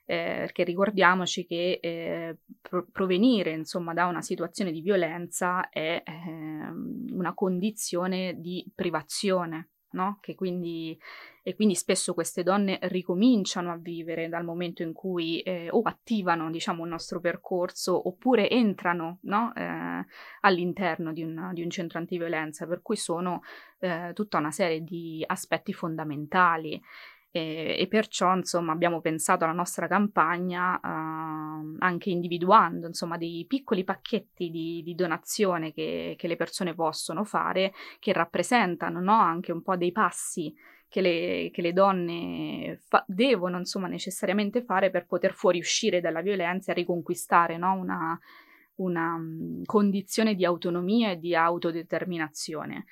Eh, 0.06 0.36
perché 0.38 0.64
ricordiamoci 0.64 1.48
che 1.48 1.80
eh, 1.82 2.38
pro- 2.62 2.86
provenire 2.92 3.50
insomma 3.54 3.92
da 3.96 4.06
una 4.06 4.22
situazione 4.22 4.72
di 4.72 4.82
violenza 4.82 5.68
è 5.70 6.04
eh, 6.06 7.12
una 7.12 7.34
condizione 7.34 8.36
di 8.38 8.72
privazione 8.76 9.70
no? 9.96 10.20
Quindi, 10.36 10.98
e 11.42 11.56
quindi 11.56 11.74
spesso 11.74 12.14
queste 12.14 12.44
donne 12.44 12.78
ricominciano 12.84 13.72
a 13.72 13.78
vivere 13.78 14.30
dal 14.30 14.44
momento 14.44 14.84
in 14.84 14.94
cui 14.94 15.40
eh, 15.42 15.70
o 15.72 15.82
attivano 15.84 16.52
diciamo, 16.52 16.84
il 16.84 16.90
nostro 16.90 17.20
percorso 17.20 18.08
oppure 18.08 18.50
entrano 18.50 19.20
no? 19.22 19.54
eh, 19.56 20.06
all'interno 20.42 21.14
di 21.14 21.24
un, 21.24 21.50
di 21.54 21.64
un, 21.64 21.70
centro 21.70 21.98
antiviolenza, 21.98 22.68
per 22.68 22.82
cui 22.84 22.98
sono 22.98 23.42
eh, 23.80 24.12
tutta 24.14 24.38
una 24.38 24.52
serie 24.52 24.84
di 24.84 25.24
aspetti 25.26 25.74
fondamentali. 25.74 26.80
E, 27.38 27.76
e, 27.78 27.88
perciò 27.88 28.34
insomma 28.34 28.72
abbiamo 28.72 29.02
pensato 29.02 29.44
alla 29.44 29.52
nostra 29.52 29.88
campagna 29.88 30.80
uh, 30.82 31.76
anche 31.80 32.10
individuando 32.10 32.88
insomma 32.88 33.18
dei 33.18 33.44
piccoli 33.46 33.84
pacchetti 33.84 34.50
di, 34.50 34.82
di 34.82 34.96
donazione 34.96 35.74
che, 35.74 36.16
che, 36.18 36.28
le 36.30 36.38
persone 36.38 36.74
possono 36.74 37.26
fare 37.26 37.74
che 38.00 38.14
rappresentano 38.14 39.02
no, 39.02 39.20
anche 39.20 39.52
un 39.52 39.62
po' 39.64 39.76
dei 39.76 39.92
passi 39.92 40.56
che 40.88 41.02
le, 41.02 41.50
che 41.52 41.62
le 41.62 41.74
donne 41.74 42.80
fa- 42.88 43.04
devono 43.06 43.58
insomma 43.58 43.88
necessariamente 43.88 44.64
fare 44.64 44.90
per 44.90 45.06
poter 45.06 45.34
fuoriuscire 45.34 46.00
dalla 46.00 46.22
violenza 46.22 46.72
e 46.72 46.76
riconquistare 46.76 47.58
no, 47.58 47.74
una, 47.74 48.18
una 48.76 49.16
um, 49.16 49.62
condizione 49.66 50.36
di 50.36 50.46
autonomia 50.46 51.12
e 51.12 51.20
di 51.20 51.36
autodeterminazione 51.36 52.86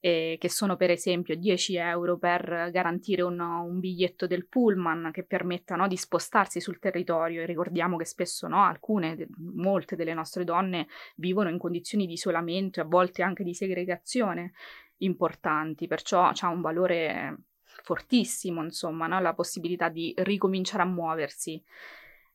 eh, 0.00 0.36
che 0.40 0.48
sono 0.48 0.76
per 0.76 0.90
esempio 0.90 1.36
10 1.36 1.76
euro 1.76 2.16
per 2.16 2.70
garantire 2.72 3.22
un, 3.22 3.38
un 3.38 3.78
biglietto 3.78 4.26
del 4.26 4.46
pullman 4.46 5.10
che 5.12 5.24
permetta 5.24 5.76
no, 5.76 5.86
di 5.86 5.96
spostarsi 5.96 6.60
sul 6.60 6.78
territorio 6.78 7.42
e 7.42 7.46
ricordiamo 7.46 7.96
che 7.96 8.06
spesso 8.06 8.48
no, 8.48 8.64
alcune, 8.64 9.28
molte 9.38 9.96
delle 9.96 10.14
nostre 10.14 10.44
donne 10.44 10.86
vivono 11.16 11.50
in 11.50 11.58
condizioni 11.58 12.06
di 12.06 12.14
isolamento 12.14 12.80
e 12.80 12.82
a 12.82 12.86
volte 12.86 13.22
anche 13.22 13.44
di 13.44 13.54
segregazione 13.54 14.52
importanti, 14.98 15.86
perciò 15.86 16.30
ha 16.34 16.48
un 16.48 16.60
valore 16.60 17.36
fortissimo, 17.82 18.62
insomma, 18.62 19.06
no? 19.06 19.20
la 19.20 19.34
possibilità 19.34 19.88
di 19.88 20.12
ricominciare 20.18 20.82
a 20.82 20.86
muoversi 20.86 21.62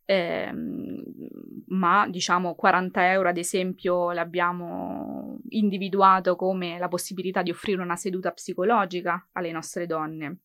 eh, 0.05 0.51
ma 1.67 2.07
diciamo 2.07 2.55
40 2.55 3.11
euro 3.11 3.29
ad 3.29 3.37
esempio 3.37 4.11
l'abbiamo 4.11 5.39
individuato 5.49 6.35
come 6.35 6.77
la 6.77 6.87
possibilità 6.87 7.41
di 7.41 7.49
offrire 7.49 7.81
una 7.81 7.95
seduta 7.95 8.31
psicologica 8.31 9.29
alle 9.33 9.51
nostre 9.51 9.85
donne. 9.85 10.37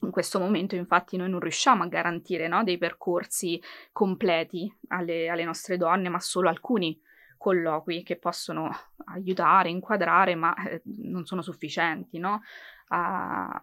In 0.00 0.10
questo 0.10 0.38
momento 0.38 0.74
infatti 0.74 1.16
noi 1.16 1.30
non 1.30 1.40
riusciamo 1.40 1.82
a 1.82 1.88
garantire 1.88 2.48
no, 2.48 2.62
dei 2.62 2.76
percorsi 2.78 3.60
completi 3.92 4.70
alle, 4.88 5.28
alle 5.28 5.44
nostre 5.44 5.76
donne, 5.76 6.08
ma 6.08 6.20
solo 6.20 6.48
alcuni 6.48 7.00
colloqui 7.38 8.02
che 8.02 8.16
possono 8.16 8.70
aiutare, 9.06 9.70
inquadrare, 9.70 10.34
ma 10.34 10.54
eh, 10.66 10.82
non 10.84 11.24
sono 11.24 11.42
sufficienti 11.42 12.18
no? 12.18 12.42
A, 12.88 13.60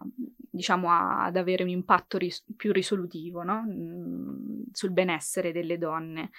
diciamo, 0.50 0.90
a, 0.90 1.24
ad 1.24 1.36
avere 1.36 1.62
un 1.62 1.68
impatto 1.68 2.18
ris- 2.18 2.44
più 2.56 2.72
risolutivo 2.72 3.42
no? 3.42 3.64
mm, 3.66 4.62
sul 4.72 4.90
benessere 4.92 5.52
delle 5.52 5.78
donne. 5.78 6.30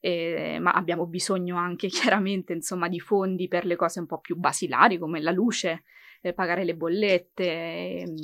E, 0.00 0.58
ma 0.60 0.72
abbiamo 0.72 1.06
bisogno 1.06 1.56
anche 1.56 1.88
chiaramente 1.88 2.52
insomma, 2.52 2.88
di 2.88 3.00
fondi 3.00 3.48
per 3.48 3.64
le 3.64 3.76
cose 3.76 4.00
un 4.00 4.06
po' 4.06 4.18
più 4.18 4.36
basilari 4.36 4.98
come 4.98 5.20
la 5.20 5.30
luce, 5.30 5.84
eh, 6.20 6.32
pagare 6.32 6.64
le 6.64 6.74
bollette. 6.74 7.44
Eh, 7.44 8.14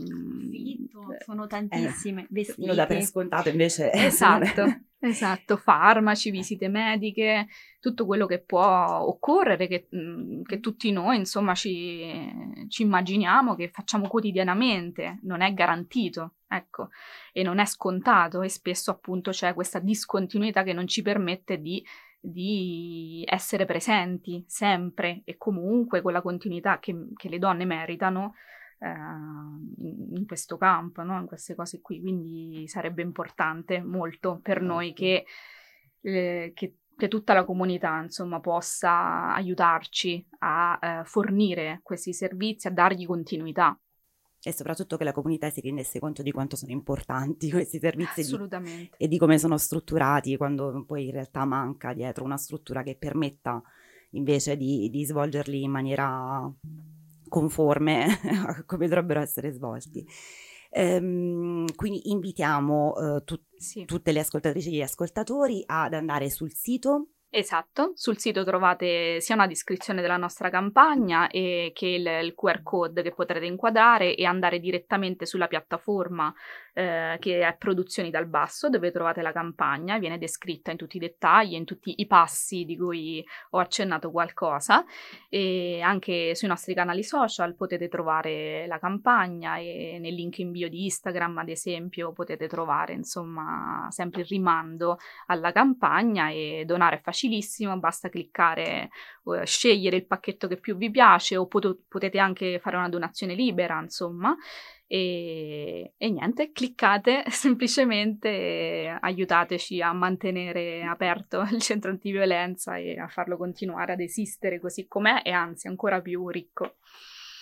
sono 1.25 1.47
tantissime. 1.47 2.26
Eh, 2.30 2.66
Lo 2.66 2.75
da 2.75 2.87
per 2.87 3.02
scontato 3.02 3.49
invece. 3.49 3.90
Esatto. 3.92 4.80
Esatto, 5.02 5.57
farmaci, 5.57 6.30
visite 6.30 6.69
mediche, 6.69 7.47
tutto 7.80 8.04
quello 8.04 8.26
che 8.26 8.38
può 8.38 8.99
occorrere, 8.99 9.66
che, 9.66 9.88
mm, 9.97 10.42
che 10.42 10.61
tutti 10.61 10.92
noi 10.92 11.16
insomma 11.16 11.54
ci, 11.54 12.66
ci, 12.69 12.83
immaginiamo 12.83 13.54
che 13.54 13.71
facciamo 13.71 14.09
quotidianamente, 14.09 15.21
non 15.23 15.40
è 15.40 15.54
garantito, 15.54 16.35
ecco, 16.47 16.90
e 17.33 17.42
non 17.42 17.61
è 17.61 17.64
scontato 17.64 18.42
e 18.42 18.50
spesso 18.50 18.90
appunto 18.90 19.30
c'è 19.30 19.54
questa 19.54 19.78
discontinuità 19.78 20.62
che 20.62 20.75
non 20.75 20.87
ci 20.87 21.00
permette 21.00 21.62
di, 21.62 21.83
di 22.21 23.25
essere 23.26 23.64
presenti 23.64 24.45
sempre 24.47 25.23
e 25.25 25.38
comunque 25.38 26.02
con 26.02 26.12
la 26.12 26.21
continuità 26.21 26.78
che, 26.78 26.95
che 27.16 27.30
le 27.30 27.38
donne 27.38 27.64
meritano 27.64 28.35
in 28.82 30.25
questo 30.26 30.56
campo, 30.56 31.02
no? 31.02 31.18
in 31.18 31.26
queste 31.26 31.54
cose 31.54 31.80
qui. 31.80 32.00
Quindi 32.00 32.66
sarebbe 32.66 33.02
importante 33.02 33.82
molto 33.82 34.40
per 34.42 34.62
noi 34.62 34.92
che, 34.92 35.25
eh, 36.00 36.52
che, 36.54 36.76
che 36.96 37.08
tutta 37.08 37.34
la 37.34 37.44
comunità 37.44 38.00
insomma, 38.00 38.40
possa 38.40 39.34
aiutarci 39.34 40.26
a 40.38 40.78
eh, 40.80 41.04
fornire 41.04 41.80
questi 41.82 42.12
servizi, 42.12 42.68
a 42.68 42.70
dargli 42.70 43.06
continuità 43.06 43.78
e 44.42 44.52
soprattutto 44.52 44.96
che 44.96 45.04
la 45.04 45.12
comunità 45.12 45.50
si 45.50 45.60
rendesse 45.60 45.99
conto 45.99 46.22
di 46.22 46.32
quanto 46.32 46.56
sono 46.56 46.72
importanti 46.72 47.50
questi 47.52 47.78
servizi 47.78 48.22
di, 48.22 48.90
e 48.96 49.06
di 49.06 49.18
come 49.18 49.38
sono 49.38 49.58
strutturati 49.58 50.37
quando 50.37 50.84
poi 50.87 51.06
in 51.06 51.12
realtà 51.12 51.44
manca 51.44 51.92
dietro 51.92 52.25
una 52.25 52.38
struttura 52.38 52.82
che 52.82 52.96
permetta 52.96 53.62
invece 54.12 54.56
di, 54.56 54.88
di 54.90 55.04
svolgerli 55.04 55.62
in 55.62 55.70
maniera 55.70 56.50
conforme 57.30 58.04
a 58.44 58.62
come 58.68 58.87
dovrebbero 58.87 59.20
essere 59.20 59.50
svolti. 59.52 60.06
Ehm, 60.72 61.75
quindi 61.75 62.10
invitiamo 62.10 63.16
eh, 63.16 63.25
tu- 63.25 63.40
sì. 63.56 63.87
tutte 63.87 64.12
le 64.12 64.20
ascoltatrici 64.20 64.68
e 64.68 64.72
gli 64.72 64.82
ascoltatori 64.82 65.62
ad 65.66 65.94
andare 65.94 66.28
sul 66.28 66.52
sito 66.54 67.06
Esatto, 67.32 67.92
sul 67.94 68.18
sito 68.18 68.42
trovate 68.42 69.20
sia 69.20 69.37
una 69.37 69.46
descrizione 69.46 70.02
della 70.02 70.16
nostra 70.16 70.50
campagna 70.50 71.28
e 71.28 71.70
che 71.72 71.87
il, 71.87 72.04
il 72.25 72.34
QR 72.34 72.60
code 72.64 73.02
che 73.02 73.12
potrete 73.12 73.46
inquadrare 73.46 74.16
e 74.16 74.25
andare 74.25 74.58
direttamente 74.58 75.26
sulla 75.26 75.46
piattaforma 75.46 76.34
eh, 76.72 77.16
che 77.20 77.46
è 77.46 77.56
Produzioni 77.56 78.10
dal 78.10 78.26
Basso, 78.26 78.68
dove 78.68 78.90
trovate 78.90 79.22
la 79.22 79.32
campagna, 79.32 79.99
viene 79.99 80.18
descritta 80.18 80.70
in 80.70 80.76
tutti 80.76 80.96
i 80.96 81.00
dettagli, 81.00 81.54
in 81.54 81.64
tutti 81.64 81.94
i 81.99 82.06
passi 82.06 82.64
di 82.64 82.76
cui 82.76 83.25
ho 83.50 83.58
accennato 83.58 84.10
qualcosa. 84.10 84.84
E 85.28 85.80
anche 85.82 86.34
sui 86.34 86.49
nostri 86.49 86.75
canali 86.75 87.02
social 87.04 87.54
potete 87.54 87.88
trovare 87.88 88.66
la 88.66 88.78
campagna 88.78 89.56
e 89.56 89.99
nel 90.00 90.14
link 90.14 90.38
in 90.38 90.50
bio 90.50 90.68
di 90.68 90.84
Instagram 90.84 91.38
ad 91.38 91.49
esempio 91.49 92.12
potete 92.12 92.49
trovare 92.49 92.92
insomma 92.94 93.87
sempre 93.90 94.22
il 94.22 94.26
rimando 94.26 94.99
alla 95.26 95.52
campagna 95.52 96.30
e 96.30 96.64
donare 96.66 96.96
è 96.96 97.00
facilissimo, 97.20 97.78
basta 97.78 98.08
cliccare, 98.08 98.88
uh, 99.24 99.44
scegliere 99.44 99.96
il 99.96 100.06
pacchetto 100.06 100.48
che 100.48 100.56
più 100.58 100.76
vi 100.76 100.90
piace 100.90 101.36
o 101.36 101.46
pot- 101.46 101.82
potete 101.86 102.18
anche 102.18 102.58
fare 102.58 102.76
una 102.76 102.88
donazione 102.88 103.34
libera 103.34 103.78
insomma 103.80 104.34
e, 104.86 105.92
e, 105.96 106.10
niente, 106.10 106.52
cliccate 106.52 107.24
semplicemente 107.30 108.96
aiutateci 109.00 109.82
a 109.82 109.92
mantenere 109.92 110.82
aperto 110.82 111.42
il 111.52 111.60
centro 111.60 111.90
antiviolenza 111.90 112.76
e 112.76 112.98
a 112.98 113.08
farlo 113.08 113.36
continuare 113.36 113.92
ad 113.92 114.00
esistere 114.00 114.58
così 114.58 114.86
com'è 114.86 115.20
e 115.24 115.30
anzi 115.30 115.68
ancora 115.68 116.00
più 116.00 116.28
ricco. 116.28 116.76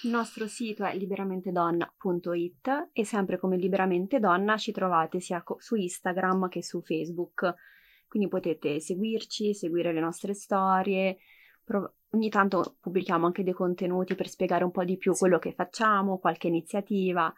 Il 0.04 0.10
nostro 0.10 0.46
sito 0.46 0.84
è 0.84 0.94
liberamentedonna.it 0.94 2.90
e 2.92 3.04
sempre 3.04 3.36
come 3.36 3.56
Liberamente 3.56 4.20
Donna 4.20 4.56
ci 4.56 4.70
trovate 4.70 5.18
sia 5.18 5.42
su 5.58 5.74
Instagram 5.74 6.48
che 6.48 6.62
su 6.62 6.80
Facebook. 6.82 7.52
Quindi 8.08 8.28
potete 8.28 8.80
seguirci, 8.80 9.54
seguire 9.54 9.92
le 9.92 10.00
nostre 10.00 10.34
storie. 10.34 11.18
Prov- 11.62 11.92
ogni 12.10 12.30
tanto 12.30 12.76
pubblichiamo 12.80 13.26
anche 13.26 13.42
dei 13.44 13.52
contenuti 13.52 14.14
per 14.14 14.28
spiegare 14.28 14.64
un 14.64 14.70
po' 14.70 14.84
di 14.84 14.96
più 14.96 15.12
sì. 15.12 15.20
quello 15.20 15.38
che 15.38 15.52
facciamo, 15.52 16.18
qualche 16.18 16.48
iniziativa. 16.48 17.32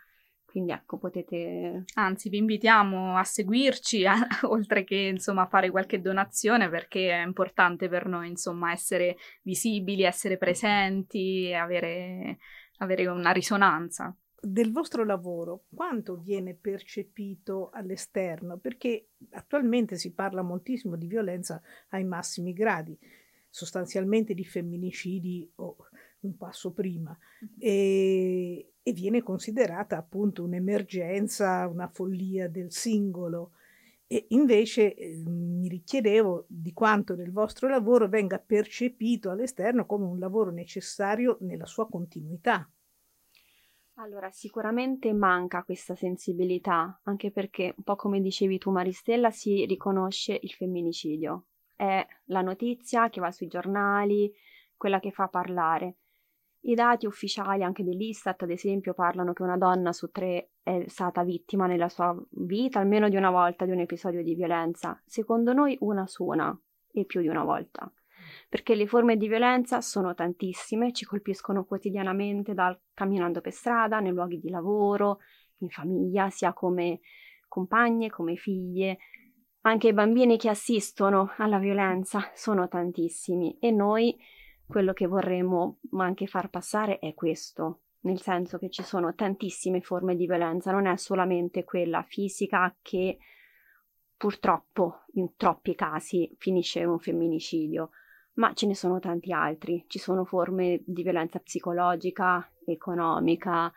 Quindi 0.44 0.72
ecco, 0.72 0.98
potete... 0.98 1.84
Anzi, 1.94 2.28
vi 2.28 2.38
invitiamo 2.38 3.16
a 3.16 3.22
seguirci, 3.22 4.04
a, 4.04 4.16
oltre 4.50 4.82
che 4.82 4.96
insomma 4.96 5.46
fare 5.46 5.70
qualche 5.70 6.00
donazione, 6.00 6.68
perché 6.68 7.10
è 7.10 7.24
importante 7.24 7.88
per 7.88 8.06
noi 8.06 8.28
insomma 8.28 8.72
essere 8.72 9.16
visibili, 9.42 10.02
essere 10.02 10.38
presenti, 10.38 11.52
avere, 11.54 12.38
avere 12.78 13.06
una 13.06 13.30
risonanza. 13.30 14.12
Del 14.42 14.72
vostro 14.72 15.04
lavoro, 15.04 15.64
quanto 15.74 16.16
viene 16.16 16.54
percepito 16.54 17.68
all'esterno? 17.72 18.56
Perché 18.56 19.08
attualmente 19.32 19.96
si 19.96 20.12
parla 20.14 20.40
moltissimo 20.40 20.96
di 20.96 21.06
violenza 21.06 21.60
ai 21.90 22.04
massimi 22.04 22.54
gradi, 22.54 22.98
sostanzialmente 23.50 24.32
di 24.32 24.44
femminicidi 24.44 25.50
o 25.56 25.76
un 26.20 26.36
passo 26.38 26.72
prima. 26.72 27.16
E, 27.58 28.72
e 28.82 28.92
viene 28.92 29.22
considerata 29.22 29.98
appunto 29.98 30.42
un'emergenza, 30.42 31.66
una 31.68 31.88
follia 31.88 32.48
del 32.48 32.72
singolo. 32.72 33.52
E 34.06 34.26
invece 34.30 34.94
eh, 34.94 35.22
mi 35.26 35.68
richiedevo 35.68 36.46
di 36.48 36.72
quanto 36.72 37.14
nel 37.14 37.30
vostro 37.30 37.68
lavoro 37.68 38.08
venga 38.08 38.38
percepito 38.38 39.30
all'esterno 39.30 39.84
come 39.84 40.06
un 40.06 40.18
lavoro 40.18 40.50
necessario 40.50 41.36
nella 41.42 41.66
sua 41.66 41.86
continuità. 41.88 42.68
Allora, 44.02 44.30
sicuramente 44.30 45.12
manca 45.12 45.62
questa 45.62 45.94
sensibilità, 45.94 47.00
anche 47.04 47.30
perché, 47.30 47.74
un 47.76 47.84
po' 47.84 47.96
come 47.96 48.22
dicevi 48.22 48.56
tu 48.56 48.70
Maristella, 48.70 49.30
si 49.30 49.66
riconosce 49.66 50.38
il 50.40 50.50
femminicidio. 50.52 51.48
È 51.76 52.06
la 52.26 52.40
notizia 52.40 53.10
che 53.10 53.20
va 53.20 53.30
sui 53.30 53.46
giornali, 53.46 54.32
quella 54.74 55.00
che 55.00 55.10
fa 55.10 55.28
parlare. 55.28 55.96
I 56.60 56.74
dati 56.74 57.04
ufficiali 57.04 57.62
anche 57.62 57.84
dell'Istat, 57.84 58.40
ad 58.42 58.50
esempio, 58.50 58.94
parlano 58.94 59.34
che 59.34 59.42
una 59.42 59.58
donna 59.58 59.92
su 59.92 60.10
tre 60.10 60.52
è 60.62 60.82
stata 60.86 61.22
vittima 61.22 61.66
nella 61.66 61.90
sua 61.90 62.18
vita 62.30 62.78
almeno 62.78 63.10
di 63.10 63.16
una 63.16 63.30
volta 63.30 63.66
di 63.66 63.72
un 63.72 63.80
episodio 63.80 64.22
di 64.22 64.34
violenza. 64.34 64.98
Secondo 65.04 65.52
noi 65.52 65.76
una 65.80 66.06
su 66.06 66.24
una 66.24 66.58
e 66.90 67.04
più 67.04 67.20
di 67.20 67.28
una 67.28 67.44
volta. 67.44 67.92
Perché 68.48 68.74
le 68.74 68.86
forme 68.86 69.16
di 69.16 69.28
violenza 69.28 69.80
sono 69.80 70.14
tantissime, 70.14 70.92
ci 70.92 71.04
colpiscono 71.04 71.64
quotidianamente 71.64 72.54
dal 72.54 72.78
camminando 72.94 73.40
per 73.40 73.52
strada, 73.52 74.00
nei 74.00 74.12
luoghi 74.12 74.38
di 74.38 74.50
lavoro, 74.50 75.18
in 75.58 75.68
famiglia, 75.68 76.30
sia 76.30 76.52
come 76.52 77.00
compagne, 77.48 78.10
come 78.10 78.36
figlie. 78.36 78.98
Anche 79.62 79.88
i 79.88 79.92
bambini 79.92 80.38
che 80.38 80.48
assistono 80.48 81.32
alla 81.36 81.58
violenza 81.58 82.30
sono 82.34 82.66
tantissimi 82.68 83.58
e 83.58 83.70
noi 83.70 84.16
quello 84.66 84.92
che 84.92 85.06
vorremmo 85.06 85.80
anche 85.98 86.26
far 86.26 86.48
passare 86.48 86.98
è 86.98 87.12
questo, 87.12 87.80
nel 88.02 88.20
senso 88.20 88.56
che 88.56 88.70
ci 88.70 88.82
sono 88.82 89.14
tantissime 89.14 89.82
forme 89.82 90.16
di 90.16 90.26
violenza, 90.26 90.70
non 90.70 90.86
è 90.86 90.96
solamente 90.96 91.64
quella 91.64 92.02
fisica 92.02 92.74
che 92.80 93.18
purtroppo 94.16 95.02
in 95.14 95.34
troppi 95.36 95.74
casi 95.74 96.34
finisce 96.38 96.80
in 96.80 96.88
un 96.88 96.98
femminicidio, 96.98 97.90
ma 98.40 98.54
ce 98.54 98.66
ne 98.66 98.74
sono 98.74 98.98
tanti 98.98 99.32
altri, 99.32 99.84
ci 99.86 99.98
sono 99.98 100.24
forme 100.24 100.80
di 100.86 101.02
violenza 101.02 101.38
psicologica, 101.38 102.50
economica 102.64 103.70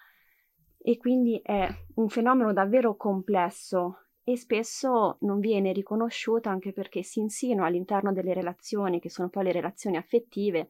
e 0.77 0.97
quindi 0.97 1.39
è 1.43 1.67
un 1.95 2.07
fenomeno 2.07 2.53
davvero 2.53 2.95
complesso 2.95 3.97
e 4.23 4.37
spesso 4.37 5.17
non 5.21 5.39
viene 5.39 5.73
riconosciuta 5.73 6.49
anche 6.49 6.71
perché 6.71 7.03
si 7.03 7.19
insinua 7.19 7.65
all'interno 7.65 8.13
delle 8.13 8.33
relazioni, 8.33 9.01
che 9.01 9.09
sono 9.09 9.27
poi 9.27 9.43
le 9.43 9.51
relazioni 9.51 9.97
affettive, 9.97 10.69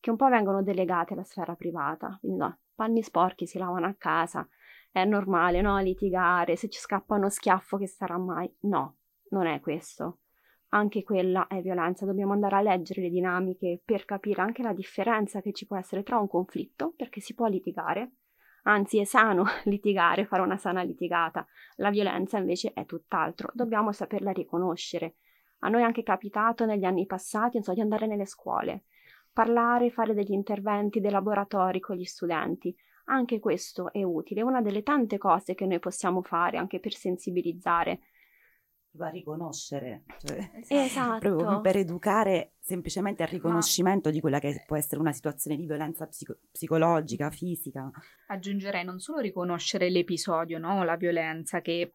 che 0.00 0.10
un 0.10 0.16
po' 0.16 0.28
vengono 0.28 0.60
delegate 0.60 1.12
alla 1.12 1.22
sfera 1.22 1.54
privata. 1.54 2.16
Quindi 2.18 2.38
no, 2.38 2.58
panni 2.74 3.04
sporchi 3.04 3.46
si 3.46 3.56
lavano 3.56 3.86
a 3.86 3.94
casa, 3.96 4.48
è 4.90 5.04
normale, 5.04 5.60
no? 5.60 5.78
Litigare, 5.78 6.56
se 6.56 6.68
ci 6.68 6.80
scappa 6.80 7.14
uno 7.14 7.28
schiaffo 7.28 7.76
che 7.76 7.86
sarà 7.86 8.18
mai. 8.18 8.52
No, 8.62 8.96
non 9.30 9.46
è 9.46 9.60
questo. 9.60 10.18
Anche 10.70 11.02
quella 11.02 11.46
è 11.46 11.62
violenza, 11.62 12.04
dobbiamo 12.04 12.32
andare 12.32 12.56
a 12.56 12.60
leggere 12.60 13.02
le 13.02 13.10
dinamiche 13.10 13.80
per 13.84 14.04
capire 14.04 14.42
anche 14.42 14.62
la 14.62 14.72
differenza 14.72 15.40
che 15.40 15.52
ci 15.52 15.66
può 15.66 15.76
essere 15.76 16.02
tra 16.02 16.18
un 16.18 16.28
conflitto, 16.28 16.92
perché 16.96 17.20
si 17.20 17.34
può 17.34 17.46
litigare, 17.46 18.12
anzi 18.64 18.98
è 18.98 19.04
sano 19.04 19.44
litigare, 19.64 20.26
fare 20.26 20.42
una 20.42 20.58
sana 20.58 20.82
litigata. 20.82 21.46
La 21.76 21.90
violenza 21.90 22.38
invece 22.38 22.72
è 22.74 22.84
tutt'altro, 22.84 23.50
dobbiamo 23.54 23.92
saperla 23.92 24.30
riconoscere. 24.30 25.16
A 25.60 25.68
noi 25.68 25.80
è 25.80 25.84
anche 25.84 26.02
capitato 26.02 26.66
negli 26.66 26.84
anni 26.84 27.06
passati, 27.06 27.62
so, 27.62 27.72
di 27.72 27.80
andare 27.80 28.06
nelle 28.06 28.26
scuole 28.26 28.84
parlare, 29.38 29.90
fare 29.90 30.14
degli 30.14 30.32
interventi, 30.32 30.98
dei 30.98 31.12
laboratori 31.12 31.78
con 31.78 31.94
gli 31.94 32.02
studenti. 32.02 32.74
Anche 33.04 33.38
questo 33.38 33.92
è 33.92 34.02
utile, 34.02 34.42
una 34.42 34.60
delle 34.60 34.82
tante 34.82 35.16
cose 35.16 35.54
che 35.54 35.64
noi 35.64 35.78
possiamo 35.78 36.22
fare 36.22 36.56
anche 36.56 36.80
per 36.80 36.92
sensibilizzare. 36.92 38.00
Va 38.92 39.08
riconoscere, 39.08 40.04
cioè, 40.24 40.50
esatto. 40.66 41.18
proprio 41.36 41.60
per 41.60 41.76
educare 41.76 42.54
semplicemente 42.58 43.22
al 43.22 43.28
riconoscimento 43.28 44.08
Ma... 44.08 44.14
di 44.14 44.20
quella 44.20 44.38
che 44.40 44.64
può 44.66 44.76
essere 44.76 45.00
una 45.00 45.12
situazione 45.12 45.56
di 45.56 45.66
violenza 45.66 46.06
psico- 46.06 46.38
psicologica, 46.50 47.30
fisica. 47.30 47.90
Aggiungerei 48.28 48.84
non 48.84 48.98
solo 48.98 49.20
riconoscere 49.20 49.90
l'episodio, 49.90 50.58
no? 50.58 50.82
la 50.84 50.96
violenza 50.96 51.60
che 51.60 51.92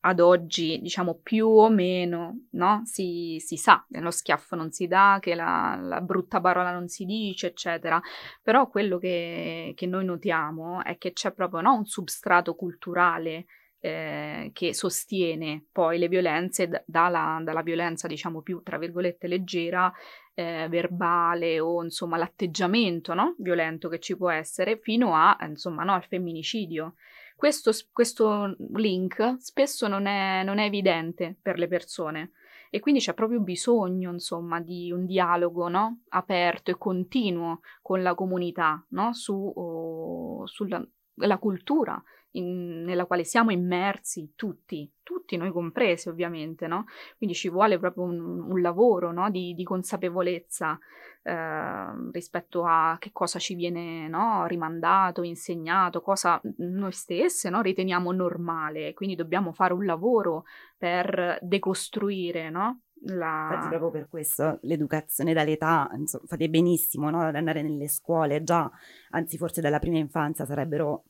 ad 0.00 0.20
oggi, 0.20 0.80
diciamo 0.80 1.20
più 1.22 1.46
o 1.46 1.68
meno, 1.68 2.46
no? 2.52 2.80
si, 2.84 3.36
si 3.44 3.56
sa 3.56 3.84
che 3.90 4.00
lo 4.00 4.10
schiaffo 4.10 4.56
non 4.56 4.70
si 4.70 4.86
dà, 4.86 5.18
che 5.20 5.34
la, 5.34 5.78
la, 5.80 6.00
brutta 6.00 6.40
parola 6.40 6.72
non 6.72 6.88
si 6.88 7.04
dice, 7.04 7.48
eccetera. 7.48 8.00
Però 8.42 8.68
quello 8.68 8.98
che, 8.98 9.72
che 9.74 9.86
noi 9.86 10.04
notiamo 10.04 10.82
è 10.82 10.96
che 10.96 11.12
c'è 11.12 11.32
proprio 11.32 11.60
no, 11.60 11.74
un 11.74 11.84
substrato 11.84 12.54
culturale 12.54 13.46
eh, 13.80 14.50
che 14.52 14.74
sostiene 14.74 15.66
poi 15.70 15.98
le 15.98 16.08
violenze 16.08 16.68
d- 16.68 16.82
dalla, 16.84 17.40
dalla, 17.42 17.62
violenza, 17.62 18.08
diciamo 18.08 18.42
più 18.42 18.62
tra 18.62 18.78
virgolette 18.78 19.28
leggera, 19.28 19.92
eh, 20.34 20.66
verbale 20.68 21.60
o 21.60 21.82
insomma 21.82 22.16
l'atteggiamento 22.16 23.14
no? 23.14 23.34
violento 23.38 23.88
che 23.88 23.98
ci 23.98 24.16
può 24.16 24.30
essere, 24.30 24.78
fino 24.78 25.14
a 25.14 25.36
insomma 25.46 25.84
no, 25.84 25.94
al 25.94 26.04
femminicidio. 26.04 26.94
Questo, 27.36 27.70
questo 27.92 28.56
link 28.74 29.36
spesso 29.38 29.86
non 29.86 30.06
è, 30.06 30.42
non 30.42 30.58
è 30.58 30.64
evidente 30.64 31.36
per 31.40 31.56
le 31.56 31.68
persone 31.68 32.32
e 32.70 32.80
quindi 32.80 33.00
c'è 33.00 33.14
proprio 33.14 33.40
bisogno, 33.40 34.10
insomma, 34.10 34.60
di 34.60 34.92
un 34.92 35.06
dialogo 35.06 35.68
no? 35.68 36.00
aperto 36.08 36.70
e 36.70 36.78
continuo 36.78 37.60
con 37.80 38.02
la 38.02 38.14
comunità 38.14 38.84
no? 38.90 39.12
oh, 39.54 40.46
sulla 40.46 41.38
cultura 41.38 42.02
in, 42.32 42.84
nella 42.84 43.06
quale 43.06 43.24
siamo 43.24 43.50
immersi 43.50 44.32
tutti, 44.34 44.90
tutti 45.02 45.36
noi 45.36 45.50
compresi 45.50 46.08
ovviamente, 46.08 46.66
no? 46.66 46.84
Quindi 47.16 47.34
ci 47.34 47.48
vuole 47.48 47.78
proprio 47.78 48.04
un, 48.04 48.20
un 48.20 48.60
lavoro 48.60 49.12
no? 49.12 49.30
di, 49.30 49.54
di, 49.54 49.64
consapevolezza 49.64 50.78
eh, 51.22 52.10
rispetto 52.12 52.64
a 52.64 52.96
che 52.98 53.10
cosa 53.12 53.38
ci 53.38 53.54
viene 53.54 54.08
no? 54.08 54.46
rimandato, 54.46 55.22
insegnato, 55.22 56.00
cosa 56.00 56.40
noi 56.58 56.92
stesse 56.92 57.50
riteniamo 57.62 58.12
normale, 58.12 58.92
quindi 58.94 59.14
dobbiamo 59.16 59.52
fare 59.52 59.72
un 59.72 59.84
lavoro 59.84 60.44
per 60.76 61.38
decostruire 61.42 62.50
no? 62.50 62.80
La... 63.02 63.50
Infatti 63.52 63.68
proprio 63.68 63.90
per 63.90 64.08
questo 64.08 64.58
l'educazione 64.62 65.32
dall'età, 65.32 65.88
insomma, 65.94 66.24
fate 66.26 66.48
benissimo 66.48 67.10
no? 67.10 67.20
ad 67.20 67.36
andare 67.36 67.62
nelle 67.62 67.88
scuole 67.88 68.42
già, 68.42 68.68
anzi 69.10 69.36
forse 69.36 69.60
dalla 69.60 69.78
prima 69.78 69.98
infanzia 69.98 70.44
sarebbero 70.44 71.04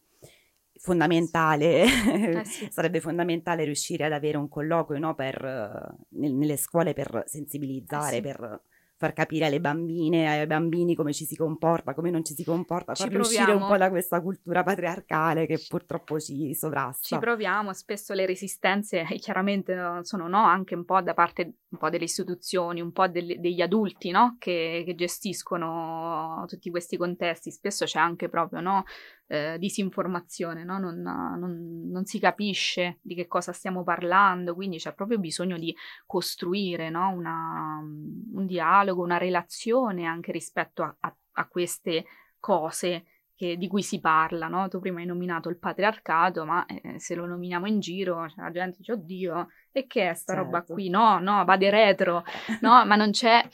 fondamentale, 0.78 1.82
eh 1.82 2.44
sì. 2.44 2.68
sarebbe 2.72 3.00
fondamentale 3.00 3.64
riuscire 3.64 4.04
ad 4.04 4.12
avere 4.12 4.36
un 4.36 4.48
colloquio 4.48 4.98
no, 4.98 5.14
per, 5.14 5.96
nelle 6.10 6.56
scuole 6.56 6.94
per 6.94 7.24
sensibilizzare, 7.26 8.12
eh 8.12 8.14
sì. 8.16 8.20
per 8.20 8.60
far 8.98 9.12
capire 9.12 9.46
alle 9.46 9.60
bambine, 9.60 10.28
ai 10.28 10.46
bambini 10.48 10.96
come 10.96 11.12
ci 11.12 11.24
si 11.24 11.36
comporta, 11.36 11.94
come 11.94 12.10
non 12.10 12.24
ci 12.24 12.34
si 12.34 12.42
comporta, 12.42 12.94
ci 12.94 13.02
far 13.02 13.12
proviamo. 13.12 13.36
uscire 13.36 13.56
un 13.56 13.68
po' 13.68 13.76
da 13.76 13.90
questa 13.90 14.20
cultura 14.20 14.64
patriarcale 14.64 15.46
che 15.46 15.64
purtroppo 15.68 16.18
ci 16.18 16.52
sovrasta. 16.52 17.06
Ci 17.06 17.18
proviamo, 17.18 17.72
spesso 17.72 18.12
le 18.12 18.26
resistenze 18.26 19.06
eh, 19.08 19.18
chiaramente 19.18 20.00
sono 20.02 20.26
no, 20.26 20.44
anche 20.44 20.74
un 20.74 20.84
po' 20.84 21.00
da 21.00 21.14
parte 21.14 21.58
un 21.68 21.78
po' 21.78 21.90
delle 21.90 22.04
istituzioni, 22.04 22.80
un 22.80 22.90
po' 22.90 23.06
delle, 23.06 23.38
degli 23.38 23.60
adulti 23.60 24.10
no, 24.10 24.36
che, 24.38 24.82
che, 24.84 24.94
gestiscono 24.96 26.44
tutti 26.48 26.68
questi 26.68 26.96
contesti, 26.96 27.52
spesso 27.52 27.84
c'è 27.84 28.00
anche 28.00 28.28
proprio 28.28 28.60
no, 28.60 28.84
eh, 29.28 29.56
disinformazione, 29.58 30.64
no? 30.64 30.78
non, 30.78 31.00
non, 31.00 31.88
non, 31.90 32.04
si 32.06 32.18
capisce 32.18 32.98
di 33.02 33.14
che 33.14 33.26
cosa 33.26 33.52
stiamo 33.52 33.84
parlando, 33.84 34.54
quindi 34.54 34.78
c'è 34.78 34.94
proprio 34.94 35.18
bisogno 35.18 35.58
di 35.58 35.74
costruire 36.06 36.88
no? 36.88 37.10
una, 37.10 37.78
un 37.78 38.46
dialogo, 38.46 39.02
una 39.02 39.18
relazione 39.18 40.06
anche 40.06 40.32
rispetto 40.32 40.82
a, 40.82 40.96
a, 41.00 41.14
a 41.32 41.46
queste 41.46 42.06
cose 42.40 43.04
che, 43.34 43.58
di 43.58 43.68
cui 43.68 43.82
si 43.82 44.00
parla. 44.00 44.48
No? 44.48 44.66
Tu 44.68 44.80
prima 44.80 45.00
hai 45.00 45.06
nominato 45.06 45.50
il 45.50 45.58
patriarcato, 45.58 46.46
ma 46.46 46.64
eh, 46.64 46.98
se 46.98 47.14
lo 47.14 47.26
nominiamo 47.26 47.66
in 47.66 47.80
giro 47.80 48.28
cioè, 48.30 48.42
la 48.42 48.50
gente 48.50 48.78
dice 48.78 48.92
oddio, 48.92 49.48
e 49.72 49.86
che 49.86 50.08
è 50.08 50.14
sta 50.14 50.32
certo. 50.32 50.50
roba 50.50 50.62
qui? 50.62 50.88
No, 50.88 51.18
no, 51.18 51.44
vade 51.44 51.68
retro, 51.68 52.24
no, 52.62 52.84
ma 52.86 52.96
non 52.96 53.10
c'è 53.10 53.46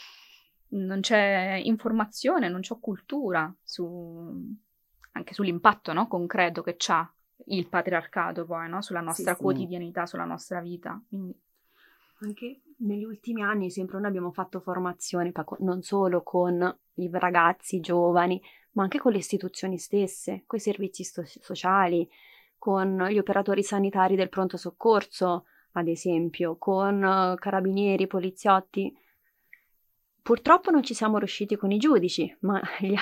non 0.68 1.00
c'è 1.00 1.60
informazione, 1.62 2.48
non 2.48 2.60
c'è 2.60 2.76
cultura 2.80 3.52
su, 3.62 4.56
anche 5.14 5.34
sull'impatto 5.34 5.92
no, 5.92 6.06
concreto 6.06 6.62
che 6.62 6.76
ha 6.88 7.12
il 7.46 7.68
patriarcato 7.68 8.44
poi 8.44 8.68
no, 8.68 8.80
sulla 8.82 9.00
nostra 9.00 9.34
sì, 9.34 9.40
quotidianità, 9.40 10.04
sì. 10.04 10.10
sulla 10.10 10.24
nostra 10.24 10.60
vita. 10.60 11.00
Quindi... 11.08 11.36
Anche 12.20 12.60
negli 12.78 13.04
ultimi 13.04 13.42
anni 13.42 13.70
sempre 13.70 13.98
noi 13.98 14.08
abbiamo 14.08 14.32
fatto 14.32 14.60
formazione 14.60 15.32
non 15.58 15.82
solo 15.82 16.22
con 16.22 16.78
i 16.94 17.08
ragazzi 17.12 17.80
giovani, 17.80 18.40
ma 18.72 18.82
anche 18.82 18.98
con 18.98 19.12
le 19.12 19.18
istituzioni 19.18 19.78
stesse, 19.78 20.44
con 20.46 20.58
i 20.58 20.62
servizi 20.62 21.04
sto- 21.04 21.24
sociali, 21.24 22.08
con 22.58 23.06
gli 23.10 23.18
operatori 23.18 23.62
sanitari 23.62 24.16
del 24.16 24.28
pronto 24.28 24.56
soccorso, 24.56 25.44
ad 25.72 25.88
esempio, 25.88 26.56
con 26.56 27.02
uh, 27.02 27.34
carabinieri, 27.36 28.06
poliziotti. 28.06 28.96
Purtroppo 30.22 30.70
non 30.70 30.82
ci 30.82 30.94
siamo 30.94 31.18
riusciti 31.18 31.56
con 31.56 31.70
i 31.70 31.78
giudici, 31.78 32.34
ma 32.40 32.60
gli, 32.80 32.94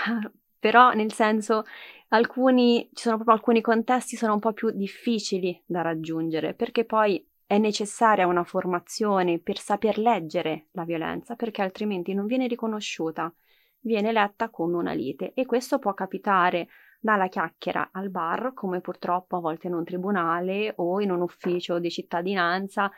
però 0.63 0.93
nel 0.93 1.13
senso 1.13 1.65
alcuni, 2.11 2.89
ci 2.95 3.03
sono 3.03 3.17
proprio 3.17 3.35
alcuni 3.35 3.61
contesti 3.61 4.15
sono 4.15 4.35
un 4.35 4.39
po' 4.39 4.53
più 4.53 4.71
difficili 4.71 5.61
da 5.67 5.83
raggiungere 5.83 6.55
perché 6.55 6.85
poi 6.85 7.27
è 7.45 7.59
necessaria 7.59 8.29
una 8.29 8.45
formazione 8.45 9.41
per 9.41 9.59
saper 9.59 9.99
leggere 9.99 10.69
la 10.71 10.85
violenza 10.85 11.35
perché 11.35 11.63
altrimenti 11.63 12.15
non 12.15 12.27
viene 12.27 12.47
riconosciuta, 12.47 13.35
viene 13.81 14.13
letta 14.13 14.51
come 14.51 14.77
una 14.77 14.93
lite. 14.93 15.33
E 15.35 15.47
questo 15.47 15.81
può 15.81 15.95
capitare 15.95 16.69
dalla 17.01 17.27
chiacchiera 17.27 17.89
al 17.91 18.11
bar 18.11 18.53
come 18.55 18.81
purtroppo 18.81 19.35
a 19.35 19.41
volte 19.41 19.67
in 19.67 19.75
un 19.75 19.83
tribunale 19.83 20.75
o 20.77 21.01
in 21.01 21.11
un 21.11 21.23
ufficio 21.23 21.81
di 21.81 21.91
cittadinanza. 21.91 22.89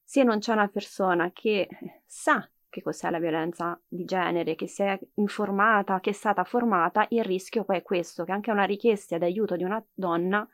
Se 0.00 0.22
non 0.22 0.38
c'è 0.38 0.52
una 0.52 0.68
persona 0.68 1.32
che 1.32 1.66
sa 2.06 2.48
che 2.70 2.82
cos'è 2.82 3.10
la 3.10 3.18
violenza 3.18 3.78
di 3.86 4.04
genere, 4.04 4.54
che 4.54 4.68
si 4.68 4.82
è 4.82 4.98
informata, 5.14 6.00
che 6.00 6.10
è 6.10 6.12
stata 6.14 6.44
formata, 6.44 7.04
il 7.10 7.24
rischio 7.24 7.64
poi 7.64 7.78
è 7.78 7.82
questo, 7.82 8.24
che 8.24 8.32
anche 8.32 8.50
una 8.50 8.64
richiesta 8.64 9.18
di 9.18 9.24
aiuto 9.24 9.56
di 9.56 9.64
una 9.64 9.84
donna 9.92 10.48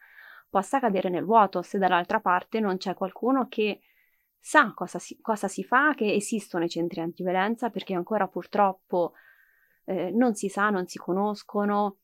possa 0.49 0.81
cadere 0.81 1.11
nel 1.11 1.25
vuoto 1.25 1.61
se 1.63 1.77
dall'altra 1.79 2.19
parte 2.21 2.59
non 2.59 2.79
c'è 2.79 2.95
qualcuno 2.95 3.47
che 3.49 3.81
sa 4.39 4.73
cosa 4.75 4.99
si, 4.99 5.21
cosa 5.21 5.49
si 5.49 5.63
fa, 5.63 5.95
che 5.95 6.15
esistono 6.15 6.65
i 6.65 6.69
centri 6.69 7.01
antiviolenza, 7.01 7.69
perché 7.69 7.95
ancora 7.95 8.27
purtroppo 8.27 9.13
eh, 9.85 10.11
non 10.11 10.35
si 10.35 10.49
sa, 10.49 10.71
non 10.71 10.87
si 10.87 10.99
conoscono. 10.99 11.99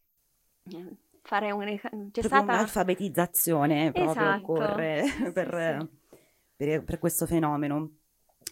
Fare 1.23 1.53
un, 1.53 1.79
c'è 2.11 2.23
stata 2.23 2.53
un'alfabetizzazione 2.53 3.93
proprio 3.93 4.11
esatto, 4.11 4.53
occorre 4.53 5.05
sì, 5.05 5.33
per, 5.33 5.77
sì. 5.81 6.17
Per, 6.57 6.85
per 6.85 6.99
questo 6.99 7.27
fenomeno 7.27 8.02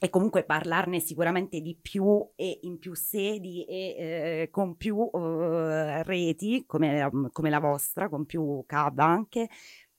e 0.02 0.08
comunque 0.08 0.44
parlarne 0.44 0.98
sicuramente 0.98 1.60
di 1.60 1.76
più 1.78 2.26
e 2.34 2.60
in 2.62 2.78
più 2.78 2.94
sedi 2.94 3.64
e 3.66 3.74
eh, 3.98 4.48
con 4.50 4.76
più 4.78 4.96
uh, 4.96 6.02
reti 6.04 6.64
come, 6.66 7.10
come, 7.30 7.50
la 7.50 7.58
vostra, 7.58 8.08
con 8.08 8.24
più 8.24 8.64
CAD 8.66 8.98
anche, 8.98 9.50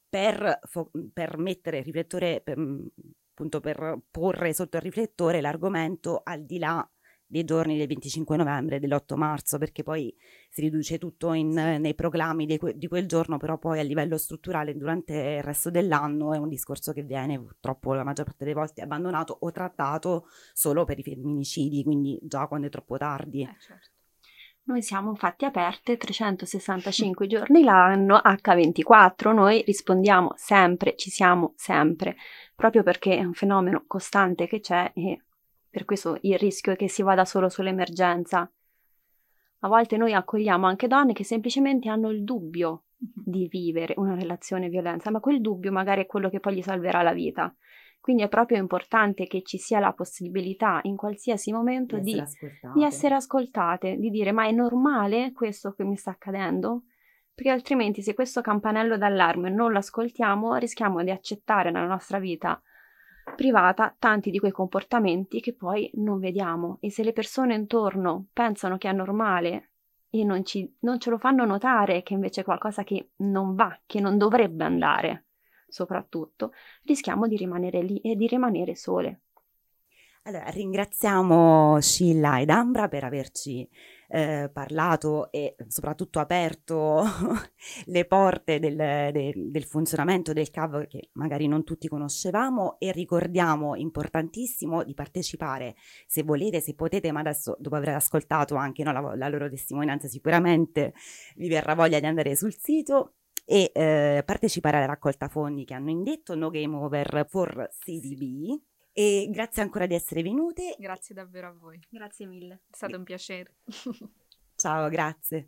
per, 0.09 0.59
per 1.13 1.37
mettere 1.37 1.83
riflettore, 1.83 2.41
per, 2.41 2.57
appunto 2.57 3.59
per 3.59 3.99
porre 4.09 4.53
sotto 4.55 4.77
il 4.77 4.83
riflettore 4.83 5.39
l'argomento 5.39 6.21
al 6.23 6.45
di 6.45 6.57
là 6.57 6.89
dei 7.31 7.45
giorni 7.45 7.77
del 7.77 7.87
25 7.87 8.35
novembre 8.35 8.75
e 8.75 8.79
dell'8 8.79 9.15
marzo, 9.15 9.57
perché 9.57 9.83
poi 9.83 10.13
si 10.49 10.59
riduce 10.59 10.97
tutto 10.97 11.31
in, 11.31 11.49
nei 11.49 11.95
proclami 11.95 12.45
di, 12.45 12.57
que- 12.57 12.77
di, 12.77 12.89
quel 12.89 13.07
giorno, 13.07 13.37
però 13.37 13.57
poi 13.57 13.79
a 13.79 13.83
livello 13.83 14.17
strutturale 14.17 14.75
durante 14.75 15.13
il 15.13 15.41
resto 15.41 15.69
dell'anno 15.69 16.33
è 16.33 16.37
un 16.37 16.49
discorso 16.49 16.91
che 16.91 17.03
viene 17.03 17.39
purtroppo 17.39 17.93
la 17.93 18.03
maggior 18.03 18.25
parte 18.25 18.43
delle 18.43 18.55
volte 18.55 18.81
abbandonato 18.81 19.37
o 19.39 19.51
trattato 19.51 20.27
solo 20.51 20.83
per 20.83 20.99
i 20.99 21.03
femminicidi, 21.03 21.83
quindi 21.83 22.19
già 22.21 22.47
quando 22.47 22.67
è 22.67 22.69
troppo 22.69 22.97
tardi. 22.97 23.43
Eh, 23.43 23.55
certo. 23.61 23.89
Noi 24.63 24.81
siamo 24.81 25.09
infatti 25.09 25.45
aperte 25.45 25.95
365 25.95 27.27
giorni 27.27 27.63
l'anno, 27.63 28.17
H24, 28.17 29.33
noi 29.33 29.63
rispondiamo 29.65 30.33
sempre, 30.35 30.95
ci 30.97 31.09
siamo 31.09 31.53
sempre, 31.55 32.17
proprio 32.55 32.83
perché 32.83 33.17
è 33.17 33.23
un 33.23 33.33
fenomeno 33.33 33.85
costante 33.87 34.47
che 34.47 34.59
c'è 34.59 34.91
e 34.93 35.21
per 35.71 35.85
questo 35.85 36.17
il 36.21 36.37
rischio 36.37 36.73
è 36.73 36.75
che 36.75 36.89
si 36.89 37.01
vada 37.01 37.23
solo 37.23 37.47
sull'emergenza. 37.47 38.51
A 39.63 39.67
volte 39.67 39.95
noi 39.95 40.13
accogliamo 40.13 40.67
anche 40.67 40.87
donne 40.87 41.13
che 41.13 41.23
semplicemente 41.23 41.87
hanno 41.87 42.09
il 42.09 42.23
dubbio 42.23 42.83
di 42.97 43.47
vivere 43.47 43.93
una 43.97 44.13
relazione 44.13 44.67
violenza, 44.67 45.09
ma 45.11 45.21
quel 45.21 45.39
dubbio 45.39 45.71
magari 45.71 46.01
è 46.01 46.05
quello 46.05 46.29
che 46.29 46.41
poi 46.41 46.55
gli 46.55 46.61
salverà 46.61 47.01
la 47.01 47.13
vita. 47.13 47.55
Quindi 48.01 48.23
è 48.23 48.27
proprio 48.27 48.57
importante 48.57 49.27
che 49.27 49.43
ci 49.43 49.57
sia 49.57 49.79
la 49.79 49.93
possibilità 49.93 50.79
in 50.83 50.97
qualsiasi 50.97 51.53
momento 51.53 51.99
di, 51.99 52.13
di, 52.13 52.19
essere, 52.19 52.59
di 52.73 52.83
essere 52.83 53.15
ascoltate, 53.15 53.95
di 53.97 54.09
dire 54.09 54.31
ma 54.31 54.47
è 54.47 54.51
normale 54.51 55.31
questo 55.31 55.71
che 55.71 55.83
mi 55.83 55.95
sta 55.95 56.09
accadendo? 56.09 56.83
Perché 57.33 57.51
altrimenti 57.51 58.01
se 58.01 58.13
questo 58.13 58.41
campanello 58.41 58.97
d'allarme 58.97 59.49
non 59.49 59.71
lo 59.71 59.77
ascoltiamo 59.77 60.55
rischiamo 60.55 61.01
di 61.03 61.11
accettare 61.11 61.71
nella 61.71 61.87
nostra 61.87 62.19
vita 62.19 62.61
privata 63.35 63.95
tanti 63.97 64.29
di 64.29 64.39
quei 64.39 64.51
comportamenti 64.51 65.39
che 65.39 65.53
poi 65.53 65.89
non 65.95 66.19
vediamo 66.19 66.77
e 66.79 66.91
se 66.91 67.03
le 67.03 67.13
persone 67.13 67.55
intorno 67.55 68.27
pensano 68.33 68.77
che 68.77 68.89
è 68.89 68.93
normale 68.93 69.69
e 70.09 70.23
non, 70.23 70.43
ci, 70.43 70.71
non 70.79 70.99
ce 70.99 71.09
lo 71.09 71.17
fanno 71.17 71.45
notare 71.45 72.03
che 72.03 72.13
invece 72.13 72.41
è 72.41 72.43
qualcosa 72.43 72.83
che 72.83 73.11
non 73.17 73.55
va, 73.55 73.79
che 73.85 73.99
non 74.01 74.17
dovrebbe 74.17 74.63
andare, 74.63 75.25
soprattutto, 75.67 76.51
rischiamo 76.83 77.27
di 77.27 77.37
rimanere 77.37 77.81
lì 77.81 77.99
e 77.99 78.15
di 78.15 78.27
rimanere 78.27 78.75
sole. 78.75 79.21
Allora, 80.23 80.49
ringraziamo 80.49 81.79
Scilla 81.79 82.39
ed 82.39 82.51
Ambra 82.51 82.87
per 82.87 83.03
averci 83.03 83.67
eh, 84.13 84.49
parlato 84.51 85.31
e 85.31 85.55
soprattutto 85.67 86.19
aperto 86.19 87.01
le 87.85 88.05
porte 88.05 88.59
del, 88.59 88.75
de, 88.75 89.33
del, 89.35 89.63
funzionamento 89.63 90.33
del 90.33 90.49
CAV 90.49 90.85
che 90.87 91.09
magari 91.13 91.47
non 91.47 91.63
tutti 91.63 91.87
conoscevamo 91.87 92.75
e 92.77 92.91
ricordiamo 92.91 93.75
importantissimo 93.75 94.83
di 94.83 94.93
partecipare 94.93 95.75
se 96.07 96.23
volete, 96.23 96.59
se 96.59 96.75
potete, 96.75 97.11
ma 97.13 97.21
adesso 97.21 97.55
dopo 97.57 97.77
aver 97.77 97.95
ascoltato 97.95 98.55
anche 98.55 98.83
no, 98.83 98.91
la, 98.91 99.15
la, 99.15 99.29
loro 99.29 99.49
testimonianza 99.49 100.09
sicuramente 100.09 100.93
vi 101.37 101.47
verrà 101.47 101.73
voglia 101.73 101.99
di 101.99 102.05
andare 102.05 102.35
sul 102.35 102.53
sito 102.53 103.13
e 103.45 103.71
eh, 103.73 104.23
partecipare 104.25 104.77
alla 104.77 104.87
raccolta 104.87 105.29
fondi 105.29 105.63
che 105.63 105.73
hanno 105.73 105.89
indetto 105.89 106.35
No 106.35 106.49
Game 106.49 106.75
Over 106.75 107.25
for 107.29 107.69
CDB 107.79 108.59
e 108.93 109.27
grazie 109.31 109.61
ancora 109.61 109.85
di 109.85 109.95
essere 109.95 110.21
venute. 110.21 110.75
Grazie 110.77 111.15
davvero 111.15 111.47
a 111.47 111.53
voi. 111.53 111.79
Grazie 111.89 112.25
mille. 112.25 112.61
È 112.69 112.75
stato 112.75 112.97
un 112.97 113.03
piacere. 113.03 113.55
Ciao, 114.55 114.89
grazie. 114.89 115.47